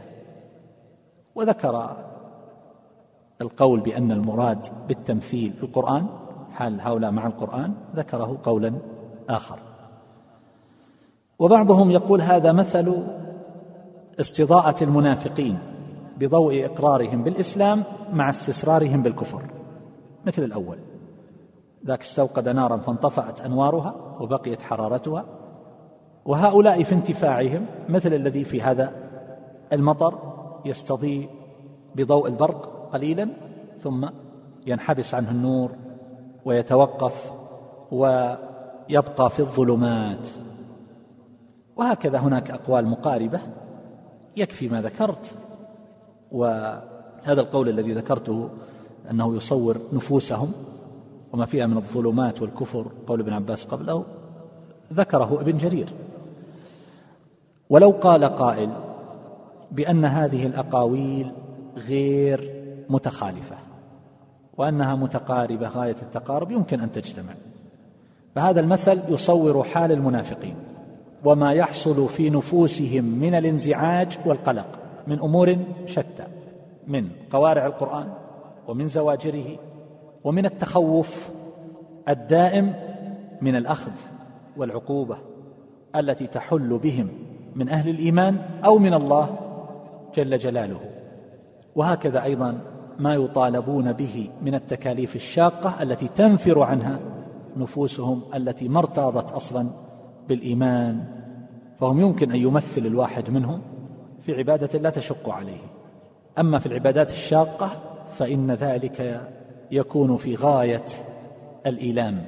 وذكر 1.34 1.96
القول 3.40 3.80
بأن 3.80 4.12
المراد 4.12 4.68
بالتمثيل 4.88 5.52
في 5.52 5.62
القرآن 5.62 6.06
حال 6.50 6.80
هؤلاء 6.80 7.10
مع 7.10 7.26
القرآن 7.26 7.74
ذكره 7.96 8.40
قولا 8.42 8.74
آخر. 9.28 9.58
وبعضهم 11.38 11.90
يقول 11.90 12.20
هذا 12.20 12.52
مثل 12.52 13.06
استضاءة 14.20 14.84
المنافقين 14.84 15.58
بضوء 16.18 16.64
إقرارهم 16.64 17.22
بالإسلام 17.22 17.82
مع 18.12 18.30
استسرارهم 18.30 19.02
بالكفر 19.02 19.42
مثل 20.26 20.42
الأول. 20.44 20.78
ذاك 21.86 22.00
استوقد 22.00 22.48
نارا 22.48 22.76
فانطفأت 22.76 23.40
أنوارها 23.40 23.94
وبقيت 24.20 24.62
حرارتها. 24.62 25.24
وهؤلاء 26.24 26.82
في 26.82 26.94
انتفاعهم 26.94 27.66
مثل 27.88 28.14
الذي 28.14 28.44
في 28.44 28.62
هذا 28.62 28.92
المطر 29.72 30.18
يستضيء 30.64 31.28
بضوء 31.94 32.28
البرق 32.28 32.88
قليلا 32.92 33.28
ثم 33.80 34.08
ينحبس 34.66 35.14
عنه 35.14 35.30
النور 35.30 35.70
ويتوقف 36.44 37.32
ويبقى 37.92 39.30
في 39.30 39.40
الظلمات. 39.40 40.28
وهكذا 41.76 42.18
هناك 42.18 42.50
أقوال 42.50 42.86
مقاربة 42.86 43.40
يكفي 44.36 44.68
ما 44.68 44.82
ذكرت. 44.82 45.34
وهذا 46.32 47.40
القول 47.40 47.68
الذي 47.68 47.92
ذكرته 47.92 48.48
أنه 49.10 49.36
يصور 49.36 49.80
نفوسهم 49.92 50.52
وما 51.32 51.46
فيها 51.46 51.66
من 51.66 51.76
الظلمات 51.76 52.42
والكفر 52.42 52.86
قول 53.06 53.20
ابن 53.20 53.32
عباس 53.32 53.64
قبله 53.64 54.04
ذكره 54.92 55.40
ابن 55.40 55.56
جرير. 55.56 55.92
ولو 57.70 57.90
قال 57.90 58.24
قائل 58.24 58.70
بأن 59.70 60.04
هذه 60.04 60.46
الأقاويل 60.46 61.32
غير 61.76 62.62
متخالفة 62.88 63.56
وأنها 64.58 64.94
متقاربة 64.94 65.68
غاية 65.68 65.96
التقارب 66.02 66.50
يمكن 66.50 66.80
أن 66.80 66.92
تجتمع. 66.92 67.32
فهذا 68.34 68.60
المثل 68.60 69.00
يصور 69.08 69.64
حال 69.64 69.92
المنافقين 69.92 70.56
وما 71.24 71.52
يحصل 71.52 72.08
في 72.08 72.30
نفوسهم 72.30 73.04
من 73.04 73.34
الانزعاج 73.34 74.18
والقلق 74.26 74.66
من 75.06 75.18
أمور 75.18 75.56
شتى 75.86 76.24
من 76.86 77.08
قوارع 77.30 77.66
القرآن 77.66 78.08
ومن 78.68 78.88
زواجره 78.88 79.58
ومن 80.24 80.46
التخوف 80.46 81.30
الدائم 82.08 82.74
من 83.42 83.56
الأخذ 83.56 83.92
والعقوبة 84.56 85.16
التي 85.96 86.26
تحل 86.26 86.78
بهم 86.82 87.08
من 87.54 87.68
أهل 87.68 87.88
الإيمان 87.90 88.38
أو 88.64 88.78
من 88.78 88.94
الله 88.94 89.36
جل 90.14 90.38
جلاله. 90.38 90.80
وهكذا 91.76 92.22
أيضا 92.22 92.58
ما 92.98 93.14
يطالبون 93.14 93.92
به 93.92 94.28
من 94.42 94.54
التكاليف 94.54 95.16
الشاقة 95.16 95.82
التي 95.82 96.08
تنفر 96.08 96.62
عنها 96.62 96.98
نفوسهم 97.56 98.22
التي 98.34 98.68
ما 98.68 98.78
ارتاضت 98.78 99.30
أصلا 99.30 99.66
بالإيمان. 100.28 101.04
فهم 101.76 102.00
يمكن 102.00 102.32
أن 102.32 102.36
يمثل 102.36 102.86
الواحد 102.86 103.30
منهم 103.30 103.60
في 104.20 104.34
عبادة 104.34 104.78
لا 104.78 104.90
تشق 104.90 105.28
عليه. 105.28 105.60
أما 106.38 106.58
في 106.58 106.66
العبادات 106.66 107.10
الشاقة 107.10 107.70
فإن 108.14 108.50
ذلك 108.50 109.20
يكون 109.72 110.16
في 110.16 110.34
غاية 110.34 110.84
الإيلام. 111.66 112.22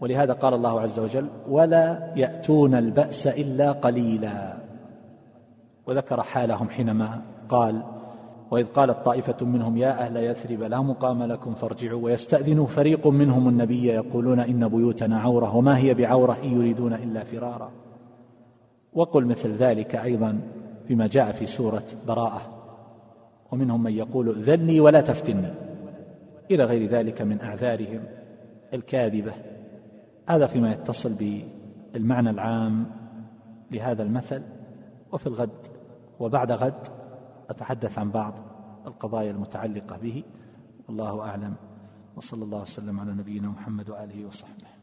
ولهذا 0.00 0.32
قال 0.32 0.54
الله 0.54 0.80
عز 0.80 0.98
وجل 0.98 1.26
ولا 1.48 2.12
يأتون 2.16 2.74
البأس 2.74 3.26
إلا 3.26 3.72
قليلا. 3.72 4.54
وذكر 5.86 6.22
حالهم 6.22 6.68
حينما 6.68 7.20
قال 7.48 7.82
وإذ 8.50 8.66
قالت 8.66 9.04
طائفة 9.04 9.46
منهم 9.46 9.76
يا 9.76 9.90
أهل 9.90 10.16
يثرب 10.16 10.62
لا 10.62 10.80
مقام 10.80 11.22
لكم 11.22 11.54
فارجعوا. 11.54 12.04
ويستأذن 12.04 12.64
فريق 12.64 13.06
منهم 13.06 13.48
النبي 13.48 13.86
يقولون 13.86 14.40
إن 14.40 14.68
بيوتنا 14.68 15.20
عورة 15.20 15.56
وما 15.56 15.78
هي 15.78 15.94
بعورة 15.94 16.36
إن 16.44 16.60
يريدون 16.60 16.92
إلا 16.92 17.24
فرارا. 17.24 17.70
وقل 18.92 19.24
مثل 19.26 19.52
ذلك 19.52 19.96
أيضا 19.96 20.40
فيما 20.88 21.06
جاء 21.06 21.32
في 21.32 21.46
سورة 21.46 21.84
براءة. 22.08 22.40
ومنهم 23.52 23.82
من 23.82 23.92
يقول 23.92 24.42
ذلني 24.42 24.80
ولا 24.80 25.00
تفتني. 25.00 25.67
إلى 26.50 26.64
غير 26.64 26.90
ذلك 26.90 27.22
من 27.22 27.40
أعذارهم 27.40 28.04
الكاذبة. 28.74 29.32
هذا 30.28 30.46
فيما 30.46 30.72
يتصل 30.72 31.14
بالمعنى 31.92 32.30
العام 32.30 32.86
لهذا 33.70 34.02
المثل. 34.02 34.42
وفي 35.12 35.26
الغد 35.26 35.66
وبعد 36.20 36.52
غد 36.52 36.88
أتحدث 37.50 37.98
عن 37.98 38.10
بعض 38.10 38.34
القضايا 38.86 39.30
المتعلقة 39.30 39.96
به. 39.96 40.24
والله 40.88 41.20
أعلم. 41.20 41.54
وصلى 42.16 42.44
الله 42.44 42.60
وسلم 42.60 43.00
على 43.00 43.12
نبينا 43.12 43.48
محمد 43.48 43.90
وآله 43.90 44.26
وصحبه. 44.26 44.77